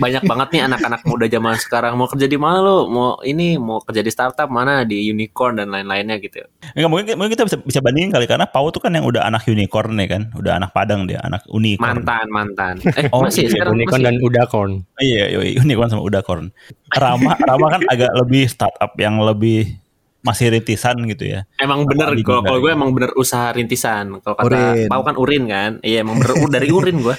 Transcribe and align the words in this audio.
banyak 0.00 0.22
banget 0.24 0.48
nih 0.50 0.62
anak-anak 0.64 1.00
muda 1.04 1.26
zaman 1.28 1.54
sekarang 1.54 1.92
mau 1.94 2.08
kerja 2.08 2.24
di 2.24 2.34
mana 2.34 2.58
lo? 2.58 2.88
Mau 2.88 3.20
ini 3.20 3.54
mau 3.54 3.78
kerja 3.78 4.00
di 4.00 4.08
startup 4.08 4.48
mana 4.48 4.82
di 4.82 5.04
unicorn 5.06 5.60
dan 5.60 5.68
lain-lainnya 5.68 6.16
gitu. 6.18 6.40
Enggak 6.72 6.90
mungkin 6.90 7.12
mungkin 7.14 7.32
kita 7.32 7.44
bisa 7.44 7.56
bisa 7.60 7.78
bandingin 7.78 8.10
kali 8.10 8.24
karena 8.24 8.48
Pau 8.48 8.72
tuh 8.72 8.80
kan 8.80 8.90
yang 8.90 9.04
udah 9.04 9.22
anak 9.22 9.44
unicorn 9.44 9.94
nih 9.94 10.08
kan, 10.08 10.22
udah 10.32 10.56
anak 10.56 10.72
Padang 10.72 11.04
dia, 11.04 11.20
anak 11.20 11.44
unicorn. 11.46 12.00
Mantan, 12.00 12.26
mantan. 12.32 12.74
Eh, 12.98 13.06
Oh, 13.12 13.20
masih 13.22 13.46
Iya, 13.46 13.60
sekarang 13.60 13.76
unicorn 13.76 14.00
masih. 14.00 14.08
dan 14.08 14.16
udacorn. 14.24 14.72
Iya, 14.96 15.24
iya, 15.30 15.38
unicorn 15.60 15.88
sama 15.92 16.02
unicorn. 16.02 16.44
Rama 16.90 17.36
Rama 17.36 17.66
kan 17.68 17.82
agak 17.86 18.10
lebih 18.16 18.48
startup 18.48 18.96
yang 18.96 19.20
lebih 19.20 19.76
masih 20.20 20.52
rintisan 20.52 21.00
gitu 21.08 21.24
ya. 21.32 21.48
Emang 21.56 21.88
bener, 21.88 22.12
kalau 22.20 22.44
kalau 22.44 22.60
gue 22.60 22.68
emang 22.68 22.92
bener 22.92 23.08
usaha 23.16 23.52
rintisan. 23.52 24.20
Kalau 24.20 24.36
kata 24.36 24.46
Urin. 24.46 24.88
Pau 24.88 25.00
kan 25.00 25.16
urin 25.16 25.48
kan, 25.48 25.70
iya 25.80 26.04
emang 26.04 26.20
bener 26.20 26.36
dari 26.52 26.68
urin 26.68 27.00
gue. 27.00 27.16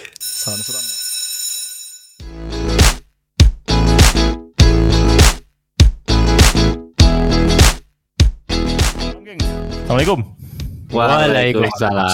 Assalamualaikum. 9.92 10.24
Waalaikumsalam. 10.88 12.08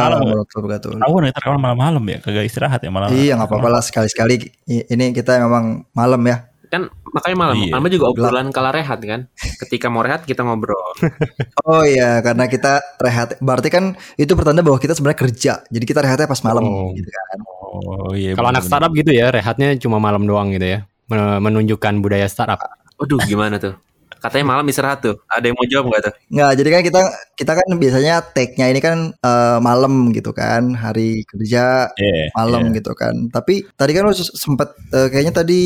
malam, 0.00 0.18
warahmatullahi 0.24 0.48
wabarakatuh. 0.48 0.90
Tahu 0.96 1.14
nih 1.20 1.30
rekaman 1.36 1.60
malam-malam 1.60 2.04
ya, 2.08 2.18
kagak 2.24 2.44
istirahat 2.48 2.80
ya 2.80 2.88
malam. 2.88 3.12
Iya 3.12 3.36
nggak 3.36 3.52
apa-apa 3.52 3.68
lah 3.68 3.82
sekali-sekali. 3.84 4.48
Ini 4.64 5.12
kita 5.12 5.36
memang 5.44 5.84
malam 5.92 6.24
ya. 6.24 6.48
Kan 6.72 6.88
makanya 7.12 7.36
malam, 7.36 7.56
Iya. 7.60 7.68
malam 7.76 7.84
juga 7.92 8.06
obrolan 8.08 8.48
kala 8.48 8.72
rehat 8.72 9.04
kan. 9.04 9.28
Ketika 9.60 9.92
mau 9.92 10.00
rehat 10.00 10.24
kita 10.24 10.40
ngobrol. 10.40 10.80
Oh 11.68 11.84
iya 11.84 12.24
karena 12.24 12.48
kita 12.48 12.80
rehat. 12.96 13.36
Berarti 13.44 13.68
kan 13.68 13.92
itu 14.16 14.32
pertanda 14.32 14.64
bahwa 14.64 14.80
kita 14.80 14.96
sebenarnya 14.96 15.20
kerja. 15.20 15.52
Jadi 15.68 15.84
kita 15.84 16.00
rehatnya 16.00 16.24
pas 16.24 16.40
malam 16.40 16.64
Oh. 16.64 16.96
gitu 16.96 17.12
kan. 17.12 17.38
Oh 17.60 18.16
iya. 18.16 18.32
Kalau 18.32 18.48
anak 18.48 18.64
startup 18.64 18.88
gitu 18.96 19.12
ya, 19.12 19.28
rehatnya 19.28 19.76
cuma 19.76 20.00
malam 20.00 20.24
doang 20.24 20.48
gitu 20.48 20.64
ya. 20.64 20.88
Men- 21.12 21.44
Menunjukkan 21.44 22.00
budaya 22.00 22.24
startup. 22.24 22.56
Waduh 22.96 23.20
gimana 23.28 23.60
tuh? 23.60 23.76
Katanya 24.18 24.46
malam 24.46 24.66
istirahat 24.70 25.02
tuh. 25.02 25.16
Ada 25.30 25.50
yang 25.50 25.56
mau 25.58 25.66
jawab 25.66 25.84
nggak 25.90 26.02
tuh? 26.06 26.14
Nggak, 26.34 26.52
jadi 26.58 26.68
kan 26.70 26.82
kita 26.86 27.02
kita 27.38 27.52
kan 27.58 27.68
biasanya 27.78 28.14
take-nya 28.34 28.66
ini 28.70 28.80
kan 28.82 28.98
eh, 29.14 29.58
malam 29.62 30.10
gitu 30.14 30.30
kan, 30.34 30.74
hari 30.74 31.22
kerja 31.26 31.90
Iya. 31.94 32.34
malam 32.34 32.70
iya. 32.70 32.76
gitu 32.78 32.92
kan. 32.94 33.14
Tapi 33.30 33.66
tadi 33.74 33.90
kan 33.94 34.02
lu 34.06 34.14
sempat 34.14 34.74
eh, 34.94 35.08
kayaknya 35.10 35.34
tadi 35.44 35.60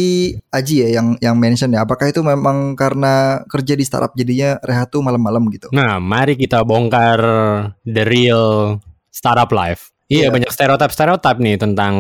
Aji 0.53 0.75
ya 0.85 0.89
yang 1.01 1.17
yang 1.21 1.37
mention 1.37 1.73
ya. 1.73 1.85
Apakah 1.85 2.09
itu 2.09 2.21
memang 2.25 2.75
karena 2.77 3.45
kerja 3.49 3.77
di 3.77 3.85
startup 3.85 4.13
jadinya 4.17 4.57
rehat 4.65 4.89
tuh 4.93 5.05
malam-malam 5.05 5.49
gitu? 5.53 5.69
Nah, 5.73 6.01
mari 6.01 6.37
kita 6.37 6.65
bongkar 6.65 7.21
the 7.85 8.05
real 8.05 8.77
startup 9.13 9.53
life. 9.53 9.92
Iya, 10.13 10.29
Iya. 10.29 10.35
banyak 10.37 10.51
stereotip-stereotip 10.53 11.37
nih 11.41 11.57
tentang 11.57 11.95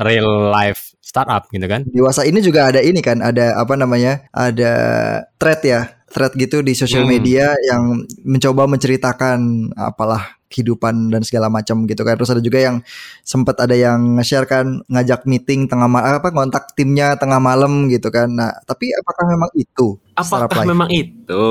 real 0.00 0.48
life 0.48 0.96
startup 1.04 1.44
gitu 1.52 1.66
kan. 1.68 1.84
Dewasa 1.90 2.24
ini 2.24 2.40
juga 2.40 2.72
ada 2.72 2.80
ini 2.80 3.04
kan, 3.04 3.20
ada 3.20 3.60
apa 3.60 3.76
namanya? 3.76 4.24
Ada 4.32 4.72
thread 5.36 5.60
ya, 5.60 5.80
thread 6.08 6.32
gitu 6.40 6.64
di 6.64 6.72
sosial 6.72 7.04
Hmm. 7.04 7.12
media 7.18 7.52
yang 7.68 8.06
mencoba 8.24 8.64
menceritakan 8.70 9.70
apalah 9.76 10.40
kehidupan 10.50 11.14
dan 11.14 11.22
segala 11.22 11.46
macam 11.46 11.86
gitu 11.86 12.02
kan. 12.02 12.18
Terus 12.18 12.30
ada 12.34 12.42
juga 12.42 12.58
yang 12.58 12.76
sempat 13.22 13.58
ada 13.62 13.74
yang 13.76 14.18
nge-share 14.18 14.46
kan 14.50 14.82
ngajak 14.90 15.22
meeting 15.26 15.70
tengah 15.70 15.86
malam 15.86 16.18
apa 16.18 16.30
ngontak 16.34 16.74
timnya 16.74 17.14
tengah 17.14 17.38
malam 17.38 17.86
gitu 17.86 18.10
kan. 18.10 18.26
Nah, 18.30 18.50
tapi 18.66 18.90
apakah 18.90 19.30
memang 19.30 19.50
itu 19.54 19.94
Apakah 20.18 20.66
memang 20.66 20.90
itu? 20.90 21.46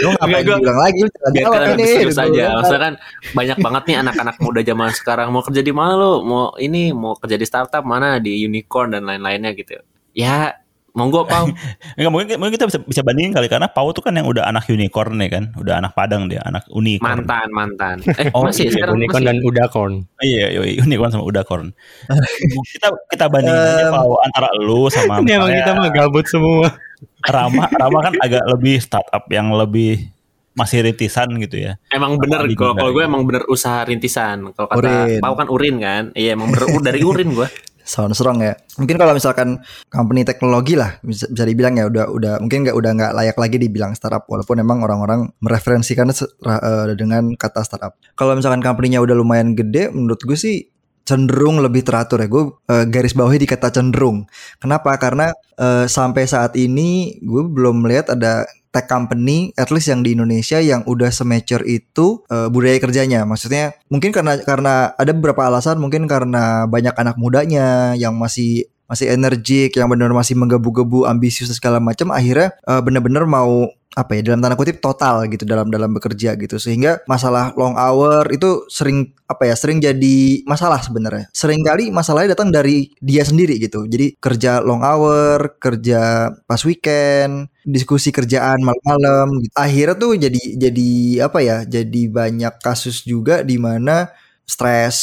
Lu 0.00 0.08
ngapain 0.12 0.42
gua- 0.42 0.58
bilang 0.58 0.78
lagi? 0.78 1.00
Lu 1.00 1.10
Biar 1.30 1.46
kalian 1.48 1.78
serius 1.80 2.16
Lu 2.16 2.24
aja. 2.24 2.42
kan. 2.42 2.54
Maksudnya 2.56 2.80
kan 2.80 2.94
banyak 3.32 3.58
banget 3.58 3.82
nih 3.84 3.96
anak-anak 3.98 4.36
muda 4.38 4.60
zaman 4.60 4.90
sekarang 4.90 5.28
mau 5.28 5.42
kerja 5.42 5.60
di 5.60 5.72
mana 5.72 5.94
lo? 5.94 6.12
Mau 6.20 6.42
ini 6.56 6.90
mau 6.92 7.14
kerja 7.14 7.34
di 7.34 7.44
startup 7.44 7.84
mana 7.84 8.18
di 8.18 8.40
unicorn 8.40 8.90
dan 8.90 9.04
lain-lainnya 9.04 9.52
gitu. 9.52 9.78
Ya 10.10 10.58
monggo 10.90 11.22
Pau. 11.22 11.46
Enggak 11.96 12.10
mungkin 12.10 12.34
mungkin 12.34 12.52
kita 12.52 12.66
bisa 12.66 12.78
bisa 12.80 13.00
bandingin 13.00 13.30
kali 13.30 13.46
karena 13.46 13.70
Pau 13.70 13.90
tuh 13.90 14.02
kan 14.02 14.10
yang 14.10 14.26
udah 14.26 14.42
anak 14.44 14.66
unicorn 14.66 15.14
nih 15.16 15.30
kan, 15.30 15.44
udah 15.54 15.78
anak 15.78 15.94
Padang 15.94 16.26
dia, 16.26 16.42
anak 16.42 16.66
unicorn. 16.68 17.06
mantan, 17.22 17.46
mantan. 17.52 17.96
Eh 18.18 18.26
Oh, 18.32 18.42
masih 18.42 18.66
iya, 18.66 18.74
sekarang 18.74 18.98
unicorn 18.98 19.22
masih. 19.22 19.28
dan 19.30 19.36
udacorn. 19.40 19.92
Iya, 20.18 20.44
iya, 20.50 20.60
unicorn 20.80 21.10
sama 21.10 21.24
unicorn. 21.24 21.66
kita 22.74 22.90
kita 23.06 23.24
bandingin 23.28 23.54
aja. 23.54 23.86
Pau 23.92 24.18
antara 24.18 24.50
lu 24.58 24.90
sama 24.90 25.22
Ini 25.22 25.38
emang 25.38 25.50
kita 25.54 25.70
mah 25.72 25.88
gabut 25.90 26.26
semua. 26.26 26.74
Rama, 27.20 27.68
Rama 27.68 27.98
kan 28.00 28.14
agak 28.20 28.44
lebih 28.48 28.80
startup 28.80 29.24
yang 29.28 29.52
lebih 29.52 30.08
masih 30.50 30.82
rintisan 30.82 31.30
gitu 31.38 31.56
ya. 31.70 31.72
Emang 31.88 32.18
bener 32.18 32.42
kalau 32.58 32.74
kalau 32.74 32.90
gue 32.90 33.04
ya. 33.04 33.08
emang 33.08 33.22
bener 33.24 33.46
usaha 33.46 33.86
rintisan. 33.86 34.50
Kalau 34.52 34.68
kata 34.68 34.78
Urin. 34.82 35.20
Pau 35.22 35.34
kan 35.38 35.48
urin 35.48 35.76
kan. 35.78 36.04
Iya 36.12 36.34
emang 36.36 36.50
bener 36.52 36.66
dari 36.82 37.00
urin 37.00 37.32
gue. 37.32 37.48
Sound 37.90 38.14
strong 38.14 38.38
ya. 38.44 38.54
Mungkin 38.78 39.00
kalau 39.00 39.16
misalkan 39.16 39.58
company 39.90 40.22
teknologi 40.22 40.78
lah 40.78 41.00
bisa, 41.02 41.26
bisa 41.26 41.42
dibilang 41.42 41.74
ya 41.74 41.90
udah 41.90 42.06
udah 42.12 42.32
mungkin 42.38 42.62
nggak 42.62 42.76
udah 42.76 42.90
nggak 42.94 43.12
layak 43.18 43.36
lagi 43.40 43.56
dibilang 43.58 43.96
startup 43.98 44.30
walaupun 44.30 44.62
emang 44.62 44.84
orang-orang 44.84 45.32
mereferensikannya 45.42 46.14
se- 46.14 46.30
ra- 46.38 46.62
eh, 46.62 46.94
dengan 46.94 47.34
kata 47.34 47.66
startup. 47.66 47.98
Kalau 48.14 48.38
misalkan 48.38 48.62
company-nya 48.62 49.02
udah 49.02 49.16
lumayan 49.16 49.58
gede 49.58 49.90
menurut 49.90 50.22
gue 50.22 50.38
sih 50.38 50.70
cenderung 51.04 51.58
lebih 51.60 51.82
teratur 51.82 52.22
ya. 52.22 52.28
Gue 52.30 52.54
eh, 52.70 52.84
garis 52.86 53.16
bawahi 53.16 53.42
di 53.42 53.48
kata 53.48 53.74
cenderung. 53.74 54.26
Kenapa? 54.62 54.94
Karena 55.00 55.34
eh, 55.58 55.86
sampai 55.90 56.24
saat 56.30 56.54
ini 56.54 57.18
gue 57.20 57.42
belum 57.46 57.82
melihat 57.84 58.14
ada 58.14 58.46
tech 58.70 58.86
company 58.86 59.50
at 59.58 59.74
least 59.74 59.90
yang 59.90 60.06
di 60.06 60.14
Indonesia 60.14 60.62
yang 60.62 60.86
udah 60.86 61.10
semature 61.10 61.66
itu 61.66 62.22
eh, 62.30 62.46
budaya 62.46 62.78
kerjanya. 62.78 63.26
Maksudnya 63.26 63.74
mungkin 63.90 64.14
karena 64.14 64.38
karena 64.42 64.94
ada 64.94 65.10
beberapa 65.10 65.46
alasan 65.46 65.82
mungkin 65.82 66.06
karena 66.06 66.70
banyak 66.70 66.94
anak 66.94 67.18
mudanya 67.18 67.98
yang 67.98 68.14
masih 68.14 68.70
masih 68.90 69.14
energik, 69.14 69.78
yang 69.78 69.86
benar 69.86 70.10
masih 70.10 70.34
menggebu-gebu, 70.34 71.06
ambisius 71.06 71.54
segala 71.54 71.78
macam 71.78 72.10
akhirnya 72.10 72.50
eh, 72.66 72.80
benar-benar 72.82 73.22
mau 73.30 73.70
apa 73.98 74.14
ya 74.14 74.22
dalam 74.22 74.38
tanda 74.38 74.54
kutip 74.54 74.78
total 74.78 75.26
gitu 75.26 75.42
dalam 75.42 75.66
dalam 75.66 75.90
bekerja 75.90 76.38
gitu. 76.38 76.62
Sehingga 76.62 77.02
masalah 77.10 77.50
long 77.58 77.74
hour 77.74 78.22
itu 78.30 78.66
sering 78.70 79.10
apa 79.26 79.50
ya 79.50 79.54
sering 79.58 79.82
jadi 79.82 80.46
masalah 80.46 80.78
sebenarnya. 80.78 81.26
Sering 81.34 81.66
kali 81.66 81.90
masalahnya 81.90 82.38
datang 82.38 82.54
dari 82.54 82.94
dia 83.02 83.26
sendiri 83.26 83.58
gitu. 83.58 83.86
Jadi 83.90 84.14
kerja 84.22 84.62
long 84.62 84.86
hour 84.86 85.58
kerja 85.58 86.30
pas 86.46 86.62
weekend 86.62 87.50
diskusi 87.66 88.14
kerjaan 88.14 88.62
malam-malam. 88.62 89.42
Gitu. 89.42 89.54
akhirnya 89.58 89.96
tuh 89.98 90.12
jadi 90.18 90.42
jadi 90.54 90.90
apa 91.26 91.38
ya 91.42 91.56
jadi 91.66 92.02
banyak 92.10 92.54
kasus 92.62 93.02
juga 93.02 93.42
di 93.42 93.58
mana 93.58 94.10
stres 94.50 94.96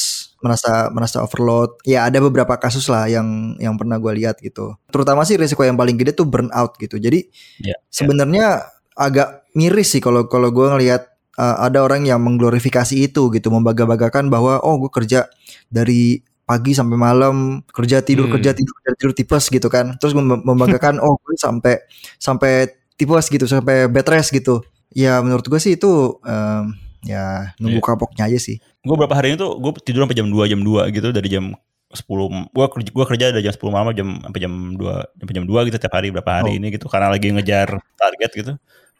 merasa 0.44 0.92
merasa 0.92 1.24
overload. 1.24 1.80
Ya 1.88 2.04
ada 2.04 2.20
beberapa 2.20 2.60
kasus 2.60 2.92
lah 2.92 3.08
yang 3.08 3.56
yang 3.58 3.80
pernah 3.80 3.96
gue 3.98 4.12
lihat 4.20 4.38
gitu. 4.44 4.76
Terutama 4.92 5.24
sih 5.24 5.40
risiko 5.40 5.64
yang 5.64 5.80
paling 5.80 5.96
gede 5.96 6.12
tuh 6.14 6.28
burnout 6.28 6.76
gitu. 6.78 7.00
Jadi 7.00 7.32
Ya, 7.64 7.80
sebenarnya 7.88 8.68
agak 8.94 9.48
miris 9.56 9.96
sih 9.96 10.02
kalau 10.04 10.28
kalau 10.28 10.52
gue 10.52 10.68
ngelihat 10.68 11.08
uh, 11.40 11.64
ada 11.66 11.82
orang 11.82 12.04
yang 12.06 12.20
mengglorifikasi 12.22 12.94
itu 13.00 13.32
gitu. 13.34 13.48
Membaga-bagakan 13.50 14.28
bahwa 14.30 14.60
oh 14.62 14.76
gue 14.84 14.92
kerja 14.92 15.26
dari 15.72 16.22
pagi 16.48 16.72
sampai 16.72 16.96
malam 16.96 17.60
kerja 17.72 18.00
tidur 18.00 18.28
Hmm. 18.30 18.40
kerja 18.40 18.52
tidur 18.56 18.72
kerja 18.84 18.94
tidur 19.00 19.14
tipes 19.18 19.46
gitu 19.50 19.68
kan. 19.72 19.96
Terus 20.00 20.14
mem- 20.16 20.44
membanggakan 20.46 21.00
oh 21.02 21.18
gue 21.24 21.36
sampai 21.40 21.82
sampai 22.22 22.72
tipes 22.96 23.28
gitu 23.30 23.46
sampai 23.50 23.88
bed 23.90 24.08
rest 24.08 24.32
gitu. 24.32 24.62
Ya 24.96 25.20
menurut 25.22 25.46
gue 25.46 25.60
sih 25.60 25.76
itu 25.78 26.18
em, 26.24 26.74
ya 27.08 27.56
nunggu 27.58 27.80
Iya. 27.80 27.88
kapoknya 27.88 28.24
aja 28.28 28.40
sih 28.40 28.60
Gue 28.84 28.96
berapa 29.00 29.16
hari 29.16 29.34
ini 29.34 29.38
tuh 29.40 29.56
gue 29.58 29.72
tidur 29.82 30.04
sampai 30.04 30.18
jam 30.20 30.28
2 30.28 30.52
jam 30.52 30.60
2 30.62 30.92
gitu 30.92 31.10
dari 31.10 31.28
jam 31.28 31.56
10 31.88 32.04
gua 32.52 32.68
kerja 32.68 32.90
gua 32.92 33.06
kerja 33.08 33.32
dari 33.32 33.48
jam 33.48 33.56
10 33.56 33.72
malam 33.72 33.96
jam 33.96 34.20
sampai 34.20 34.40
jam 34.44 34.54
2 34.76 35.24
sampai 35.24 35.34
jam 35.40 35.46
2 35.48 35.68
gitu 35.72 35.78
tiap 35.80 35.94
hari 35.96 36.12
berapa 36.12 36.32
hari 36.44 36.52
Oh. 36.52 36.58
ini 36.60 36.68
gitu 36.76 36.92
karena 36.92 37.08
lagi 37.08 37.32
ngejar 37.32 37.80
target 37.96 38.32
gitu. 38.36 38.52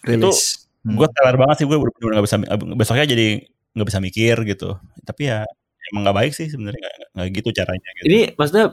rilis 0.08 0.64
Hmm. 0.88 0.96
Gue 0.96 1.08
teler 1.12 1.36
banget 1.36 1.56
sih 1.60 1.66
gue 1.68 1.76
bener-bener 1.76 2.16
gak 2.16 2.26
bisa 2.32 2.38
besoknya 2.80 3.04
jadi 3.04 3.28
nggak 3.76 3.88
bisa 3.92 4.00
mikir 4.00 4.36
gitu. 4.48 4.80
Tapi 5.04 5.28
ya 5.28 5.44
emang 5.94 6.02
nggak 6.08 6.18
baik 6.18 6.32
sih 6.36 6.48
sebenarnya 6.52 6.90
nggak 7.16 7.28
gitu 7.34 7.50
caranya 7.56 7.90
gitu. 7.98 8.06
Ini 8.08 8.20
maksudnya 8.36 8.66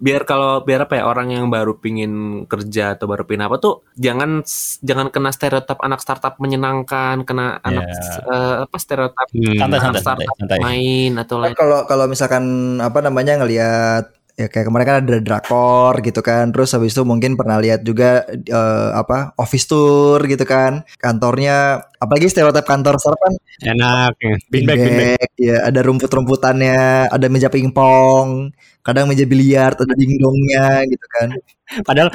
biar 0.00 0.22
kalau 0.24 0.62
biar 0.62 0.86
apa 0.86 0.94
ya 0.98 1.04
orang 1.04 1.28
yang 1.34 1.46
baru 1.52 1.76
pingin 1.76 2.44
kerja 2.48 2.94
atau 2.96 3.06
baru 3.10 3.26
pingin 3.26 3.44
apa 3.46 3.56
tuh 3.58 3.82
jangan 3.98 4.40
jangan 4.80 5.10
kena 5.12 5.30
stereotip 5.34 5.78
anak 5.82 6.00
startup 6.00 6.38
menyenangkan, 6.40 7.26
kena 7.28 7.60
anak 7.60 7.86
eh, 8.26 8.54
apa 8.64 8.76
stereotip 8.78 9.28
Hmm. 9.32 9.56
santai 9.58 9.64
anak 9.64 9.80
santai 9.82 10.02
startup 10.02 10.36
santai. 10.38 10.58
main 10.60 11.12
atau 11.16 11.36
lain. 11.40 11.54
kalau 11.56 11.84
kalau 11.84 12.04
misalkan 12.06 12.44
apa 12.78 12.98
namanya 13.00 13.40
ngelihat 13.40 14.04
ya 14.32 14.48
kayak 14.48 14.66
kemarin 14.68 14.86
kan 14.88 14.96
ada 15.04 15.20
drakor 15.20 15.94
gitu 16.00 16.20
kan 16.24 16.48
terus 16.50 16.72
habis 16.72 16.96
itu 16.96 17.04
mungkin 17.04 17.36
pernah 17.36 17.60
lihat 17.60 17.84
juga 17.84 18.24
eh, 18.32 18.90
apa 18.96 19.36
office 19.36 19.68
tour 19.68 20.18
gitu 20.24 20.44
kan 20.48 20.82
kantornya 20.96 21.84
apalagi 22.00 22.32
stereotip 22.32 22.64
kantor 22.64 22.96
startup 22.96 23.20
kan 23.20 23.34
Enak 23.62 24.18
ya. 24.18 24.34
Beanbag, 24.50 24.78
beanbag. 24.80 24.96
beanbag, 24.98 25.30
ya 25.38 25.56
ada 25.68 25.80
rumput-rumputannya 25.86 27.12
ada 27.14 27.26
meja 27.30 27.46
pingpong 27.46 28.50
kadang 28.82 29.06
meja 29.06 29.24
biliar 29.24 29.72
ada 29.72 29.94
dingdongnya 29.94 30.82
gitu 30.86 31.06
kan. 31.18 31.28
Padahal 31.88 32.12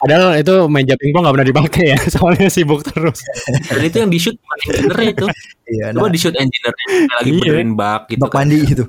padahal 0.00 0.32
itu 0.40 0.64
meja 0.64 0.96
pingpong 0.96 1.28
nggak 1.28 1.34
pernah 1.36 1.48
dipakai 1.52 1.84
ya, 1.92 1.98
soalnya 2.16 2.48
sibuk 2.48 2.80
terus. 2.82 3.20
Dan 3.68 3.84
itu 3.84 3.96
yang 4.00 4.08
di 4.08 4.16
shoot 4.16 4.32
bukan 4.34 4.58
engineer 4.64 5.00
itu. 5.12 5.26
Iya, 5.64 5.96
Coba 5.96 6.08
nah, 6.08 6.12
di 6.12 6.20
shoot 6.20 6.36
engineer 6.36 6.74
lagi 7.08 7.30
Iya. 7.30 7.40
benerin 7.40 7.70
bak 7.72 8.00
gitu 8.08 8.20
bak 8.20 8.30
kan. 8.32 8.36
mandi 8.44 8.58
gitu. 8.64 8.84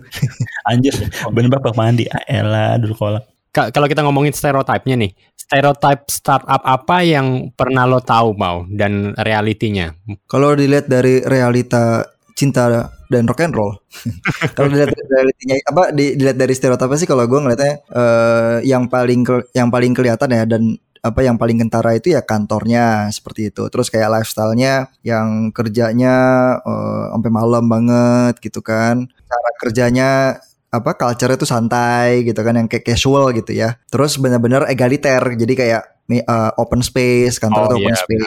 Anjir, 0.64 0.94
bener 1.32 1.50
bak 1.52 1.62
bak 1.64 1.76
mandi. 1.76 2.04
Ah, 2.08 2.24
elah, 2.28 2.76
dulu 2.76 2.96
kolak. 2.96 3.24
Ka- 3.52 3.72
Kalau 3.72 3.88
kita 3.88 4.04
ngomongin 4.04 4.32
stereotipnya 4.32 4.96
nih, 5.00 5.12
stereotip 5.36 6.04
startup 6.08 6.60
apa 6.60 7.04
yang 7.04 7.48
pernah 7.52 7.88
lo 7.88 8.00
tahu 8.00 8.36
mau 8.36 8.68
dan 8.68 9.16
realitinya? 9.16 9.96
Kalau 10.28 10.52
dilihat 10.52 10.88
dari 10.88 11.24
realita 11.24 12.04
cinta 12.36 12.92
dan 13.08 13.24
rock 13.26 13.42
and 13.48 13.56
roll, 13.56 13.74
kalau 14.56 14.68
dilihat 14.70 14.92
dari 14.92 15.06
realitinya 15.08 15.56
apa 15.72 15.84
di- 15.96 16.14
dilihat 16.20 16.38
dari 16.38 16.54
stereotipnya 16.54 16.98
sih 17.00 17.10
kalau 17.10 17.24
gue 17.26 17.40
ngeliatnya 17.40 17.74
eh, 17.96 18.58
yang 18.68 18.86
paling 18.92 19.22
ke- 19.24 19.48
yang 19.56 19.70
paling 19.72 19.94
kelihatan 19.96 20.30
ya 20.36 20.44
dan 20.46 20.64
apa 21.06 21.22
yang 21.22 21.38
paling 21.38 21.62
kentara 21.62 21.94
itu 21.94 22.18
ya 22.18 22.22
kantornya 22.26 23.14
seperti 23.14 23.54
itu. 23.54 23.62
Terus 23.70 23.88
kayak 23.94 24.10
lifestyle-nya 24.22 24.90
yang 25.06 25.54
kerjanya 25.54 26.16
eh, 26.66 27.04
sampai 27.14 27.32
malam 27.32 27.64
banget 27.70 28.34
gitu 28.42 28.60
kan. 28.66 29.06
Cara 29.30 29.50
kerjanya 29.62 30.10
apa 30.74 30.92
culture 31.00 31.32
itu 31.38 31.46
santai 31.48 32.26
gitu 32.28 32.42
kan 32.44 32.58
yang 32.60 32.68
kayak 32.68 32.84
casual 32.90 33.32
gitu 33.38 33.54
ya. 33.56 33.78
Terus 33.94 34.18
benar-benar 34.20 34.66
egaliter. 34.68 35.22
Jadi 35.38 35.54
kayak 35.56 35.82
eh, 36.12 36.52
open 36.60 36.82
space, 36.82 37.38
kantor 37.38 37.62
Oh, 37.64 37.68
itu 37.70 37.76
open 37.86 37.94
iya, 37.94 38.02
space 38.02 38.26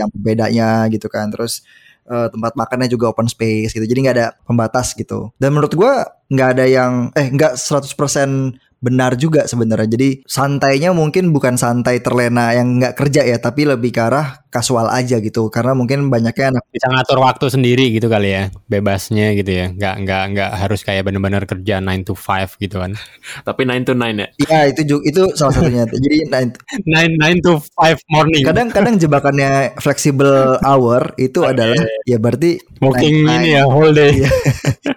yang 0.00 0.10
bedanya 0.14 0.68
gitu 0.94 1.06
kan. 1.10 1.28
Terus 1.34 1.66
eh, 2.10 2.28
tempat 2.34 2.52
makannya 2.58 2.90
juga 2.90 3.14
open 3.14 3.30
space 3.30 3.72
gitu. 3.72 3.86
Jadi 3.86 3.98
nggak 4.02 4.16
ada 4.18 4.28
pembatas 4.42 4.92
gitu. 4.98 5.30
Dan 5.38 5.54
menurut 5.54 5.72
gua 5.78 6.04
nggak 6.26 6.48
ada 6.58 6.64
yang 6.66 6.92
eh 7.14 7.30
nggak 7.30 7.54
100% 7.54 8.58
benar 8.80 9.14
juga 9.14 9.44
sebenarnya. 9.44 9.88
Jadi 9.92 10.24
santainya 10.24 10.90
mungkin 10.90 11.30
bukan 11.30 11.54
santai 11.60 12.00
terlena 12.00 12.56
yang 12.56 12.80
nggak 12.80 12.96
kerja 12.96 13.22
ya, 13.28 13.36
tapi 13.38 13.68
lebih 13.68 13.92
ke 13.92 14.00
arah 14.00 14.39
kasual 14.50 14.90
aja 14.90 15.22
gitu. 15.22 15.46
Karena 15.48 15.72
mungkin 15.78 16.10
banyaknya 16.10 16.58
anak 16.58 16.64
Bisa 16.70 16.86
ngatur 16.86 17.18
waktu 17.22 17.46
sendiri 17.50 17.90
gitu 17.94 18.06
kali 18.06 18.30
ya, 18.30 18.42
bebasnya 18.70 19.34
gitu 19.38 19.50
ya. 19.50 19.66
Nggak 19.70 19.94
nggak 20.06 20.22
nggak 20.34 20.50
harus 20.58 20.80
kayak 20.82 21.06
bener-bener 21.06 21.42
kerja 21.46 21.78
9 21.82 22.06
to 22.06 22.14
5 22.18 22.58
gitu 22.62 22.76
kan. 22.82 22.92
Tapi 23.48 23.62
9 23.66 23.86
to 23.88 23.92
9 23.94 24.22
ya. 24.22 24.28
Iya 24.46 24.60
itu 24.70 24.80
juga 24.86 25.02
itu 25.06 25.22
salah 25.38 25.54
satunya. 25.54 25.82
Jadi 26.04 26.16
nah, 26.28 26.42
9 26.42 27.40
9 27.40 27.46
to 27.46 27.52
5 27.78 28.12
morning. 28.12 28.42
kadang-kadang 28.42 28.94
jebakannya 29.02 29.78
flexible 29.78 30.58
hour 30.66 31.14
itu 31.16 31.46
adalah 31.46 31.78
ya 32.04 32.18
berarti 32.18 32.58
Working 32.80 33.28
nine- 33.28 33.44
ini 33.44 33.48
ya 33.60 33.64
whole 33.68 33.94
day. 33.94 34.24
Iya. 34.24 34.30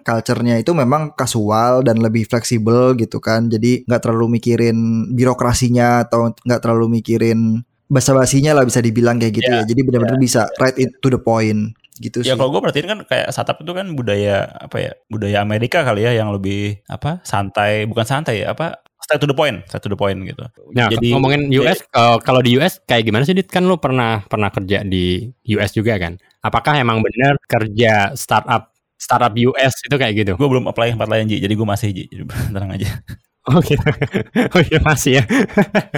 culture-nya 0.03 0.59
itu 0.59 0.75
memang 0.75 1.15
kasual 1.15 1.83
dan 1.83 1.99
lebih 2.03 2.27
fleksibel 2.27 2.95
gitu 2.99 3.23
kan. 3.23 3.47
Jadi 3.47 3.87
nggak 3.87 4.01
terlalu 4.03 4.39
mikirin 4.39 5.09
birokrasinya 5.15 6.03
atau 6.07 6.31
nggak 6.43 6.61
terlalu 6.63 6.99
mikirin 6.99 7.63
basa-basinya 7.93 8.57
lah 8.57 8.65
bisa 8.65 8.81
dibilang 8.81 9.21
kayak 9.21 9.33
gitu 9.37 9.49
ya. 9.49 9.61
Jadi 9.63 9.81
benar-benar 9.85 10.17
bisa 10.17 10.49
right 10.57 10.75
in 10.81 10.89
to 10.99 11.13
the 11.13 11.21
point 11.21 11.77
gitu 12.01 12.25
Ya 12.25 12.33
sih. 12.33 12.37
kalau 12.41 12.49
gue 12.49 12.61
perhatiin 12.65 12.89
kan 12.89 12.99
kayak 13.05 13.29
startup 13.29 13.61
itu 13.61 13.69
kan 13.69 13.85
budaya 13.93 14.49
apa 14.49 14.77
ya 14.81 14.91
budaya 15.13 15.45
Amerika 15.45 15.85
kali 15.85 16.01
ya 16.01 16.17
yang 16.17 16.33
lebih 16.33 16.81
apa 16.89 17.21
santai 17.21 17.85
bukan 17.85 18.01
santai 18.01 18.41
ya 18.41 18.57
apa 18.57 18.81
straight 18.97 19.21
to 19.21 19.29
the 19.29 19.37
point 19.37 19.61
straight 19.69 19.85
to 19.85 19.93
the 19.93 19.99
point 19.99 20.17
gitu. 20.25 20.41
Nah, 20.73 20.89
ngomongin 20.89 21.53
US, 21.61 21.85
eh, 21.85 22.17
kalau 22.25 22.41
di 22.41 22.57
US 22.57 22.81
kayak 22.89 23.05
gimana 23.05 23.27
sih, 23.27 23.37
Dit? 23.37 23.51
Kan 23.51 23.69
lu 23.69 23.77
pernah 23.77 24.25
pernah 24.25 24.49
kerja 24.49 24.81
di 24.81 25.27
US 25.53 25.69
juga 25.75 26.01
kan? 26.01 26.17
Apakah 26.41 26.81
emang 26.81 27.03
benar 27.05 27.37
kerja 27.45 28.17
startup 28.17 28.73
startup 28.97 29.35
US 29.53 29.73
itu 29.85 29.95
kayak 29.99 30.13
gitu? 30.17 30.31
gue 30.39 30.47
belum 30.49 30.65
apply 30.71 30.95
tempat 30.97 31.09
lain 31.11 31.27
Ji, 31.29 31.43
jadi 31.43 31.53
gue 31.53 31.67
masih 31.67 31.89
Ji, 31.93 32.03
jadi 32.09 32.23
tenang 32.55 32.73
aja. 32.73 32.89
Oh 33.51 33.59
gitu. 33.59 33.83
Oh 34.55 34.61
iya 34.63 34.79
masih 34.79 35.11
ya. 35.19 35.23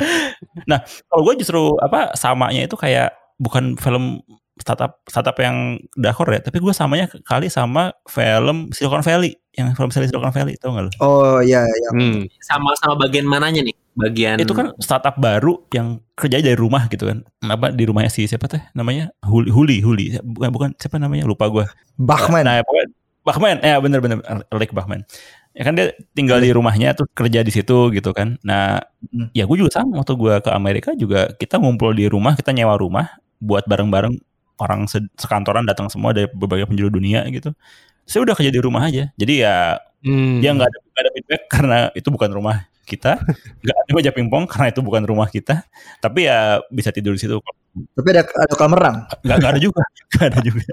Kalau 1.10 1.22
gue 1.22 1.36
justru 1.38 1.78
apa 1.78 2.18
samanya 2.18 2.66
itu 2.66 2.74
kayak 2.74 3.14
bukan 3.38 3.78
film 3.78 4.26
startup 4.56 5.04
startup 5.06 5.36
yang 5.38 5.78
dakor 6.00 6.26
ya, 6.32 6.40
tapi 6.40 6.64
gue 6.64 6.72
samanya 6.72 7.12
kali 7.28 7.52
sama 7.52 7.92
film 8.08 8.72
Silicon 8.72 9.04
Valley 9.04 9.36
yang 9.54 9.76
film 9.76 9.92
Silicon 9.92 10.32
Valley 10.32 10.56
tau 10.58 10.74
gak 10.74 10.90
lo? 10.90 10.92
Oh 11.04 11.38
iya 11.44 11.62
iya. 11.68 11.90
Hmm. 11.94 12.26
Sama-sama 12.42 12.98
bagian 12.98 13.28
mananya 13.28 13.62
nih? 13.62 13.76
Bagian 13.96 14.36
Itu 14.42 14.52
kan 14.52 14.76
startup 14.82 15.16
baru 15.20 15.64
yang 15.72 16.04
kerja 16.18 16.42
dari 16.42 16.58
rumah 16.58 16.88
gitu 16.90 17.08
kan. 17.08 17.24
Apa 17.46 17.72
di 17.72 17.84
rumahnya 17.86 18.10
si 18.10 18.26
siapa 18.26 18.50
teh 18.50 18.64
namanya? 18.74 19.12
Huli 19.22 19.52
Huli 19.52 19.86
Huli. 19.86 20.18
Bukan 20.20 20.50
bukan 20.50 20.70
siapa 20.80 20.98
namanya? 20.98 21.28
Lupa 21.28 21.48
gue. 21.52 21.68
Bachman. 22.00 22.44
Nah, 22.44 22.64
pokoknya 22.66 22.88
Bachman, 23.26 23.58
ya 23.66 23.82
bener-bener 23.82 24.22
Rick 24.54 24.70
Bachman. 24.70 25.02
Ya 25.56 25.64
kan 25.64 25.74
dia 25.80 25.96
tinggal 26.12 26.44
di 26.44 26.52
rumahnya 26.52 26.92
tuh 27.00 27.08
kerja 27.16 27.40
di 27.40 27.52
situ 27.54 27.88
gitu 27.96 28.12
kan. 28.12 28.36
Nah, 28.44 28.84
Hmm. 29.08 29.32
ya 29.32 29.48
gue 29.48 29.56
juga 29.56 29.72
sama 29.72 30.02
waktu 30.04 30.14
gue 30.20 30.34
ke 30.44 30.52
Amerika 30.52 30.92
juga 30.98 31.32
kita 31.38 31.56
ngumpul 31.62 31.96
di 31.96 32.10
rumah, 32.12 32.36
kita 32.36 32.52
nyewa 32.52 32.76
rumah 32.76 33.08
buat 33.40 33.64
bareng-bareng 33.70 34.18
orang 34.60 34.88
se- 34.92 35.08
sekantoran 35.16 35.64
datang 35.64 35.88
semua 35.88 36.12
dari 36.12 36.28
berbagai 36.32 36.68
penjuru 36.68 37.00
dunia 37.00 37.24
gitu. 37.32 37.56
Saya 38.04 38.26
udah 38.28 38.36
kerja 38.36 38.52
di 38.52 38.60
rumah 38.60 38.84
aja. 38.88 39.10
Jadi 39.16 39.34
ya 39.46 39.80
Hmm. 40.04 40.44
dia 40.44 40.52
nggak 40.54 40.68
ada, 40.70 40.78
nggak 40.84 41.02
ada 41.08 41.12
feedback 41.16 41.42
karena 41.56 41.78
itu 41.96 42.08
bukan 42.12 42.30
rumah 42.36 42.58
kita, 42.86 43.18
nggak 43.64 43.78
ada 43.82 43.92
meja 43.98 44.12
pingpong 44.14 44.46
karena 44.46 44.68
itu 44.70 44.82
bukan 44.84 45.04
rumah 45.08 45.28
kita. 45.32 45.64
Tapi 46.04 46.28
ya 46.30 46.60
bisa 46.70 46.92
tidur 46.94 47.16
di 47.16 47.22
situ. 47.24 47.40
Tapi 47.96 48.08
ada 48.14 48.22
ada 48.28 48.54
kolam 48.60 48.74
renang. 48.76 48.98
Nggak 49.26 49.38
nggak 49.42 49.52
ada 49.56 49.62
juga, 49.62 49.82
nggak 50.14 50.28
ada 50.36 50.40
juga. 50.44 50.66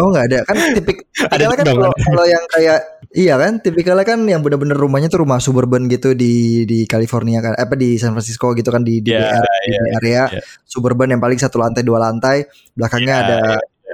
Oh 0.00 0.08
nggak 0.08 0.26
ada 0.32 0.38
kan 0.48 0.56
tipik 0.72 1.04
tipikalnya 1.12 1.56
kan 1.60 1.66
kalau 1.68 1.92
kalau 1.92 2.24
yang 2.24 2.44
kayak 2.48 2.78
iya 3.12 3.34
kan 3.36 3.60
tipikalnya 3.60 4.06
kan 4.08 4.20
yang 4.24 4.40
bener-bener 4.40 4.72
rumahnya 4.72 5.12
tuh 5.12 5.24
rumah 5.28 5.36
suburban 5.44 5.84
gitu 5.92 6.16
di 6.16 6.64
di 6.64 6.88
California 6.88 7.44
kan 7.44 7.52
apa 7.52 7.76
di 7.76 8.00
San 8.00 8.16
Francisco 8.16 8.56
gitu 8.56 8.72
kan 8.72 8.80
di 8.80 9.04
di, 9.04 9.12
Ya, 9.12 9.28
area, 9.28 9.44
di 9.60 9.68
ya, 9.76 9.80
area 10.00 10.22
ya. 10.32 10.40
suburban 10.64 11.12
yang 11.12 11.20
paling 11.20 11.36
satu 11.36 11.60
lantai 11.60 11.84
dua 11.84 12.00
lantai 12.00 12.48
belakangnya 12.72 13.14
Ya, 13.14 13.24
ada 13.24 13.38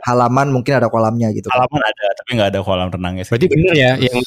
halaman 0.04 0.52
mungkin 0.52 0.76
ada 0.78 0.86
kolamnya 0.92 1.32
gitu 1.32 1.48
kan. 1.48 1.64
Halaman 1.64 1.80
ada, 1.80 2.06
tapi 2.18 2.30
nggak 2.36 2.48
ada 2.54 2.60
kolam 2.60 2.88
renangnya. 2.92 3.22
sih. 3.24 3.30
Berarti 3.34 3.46
bener 3.50 3.72
ya 3.74 3.92
yang 3.98 4.18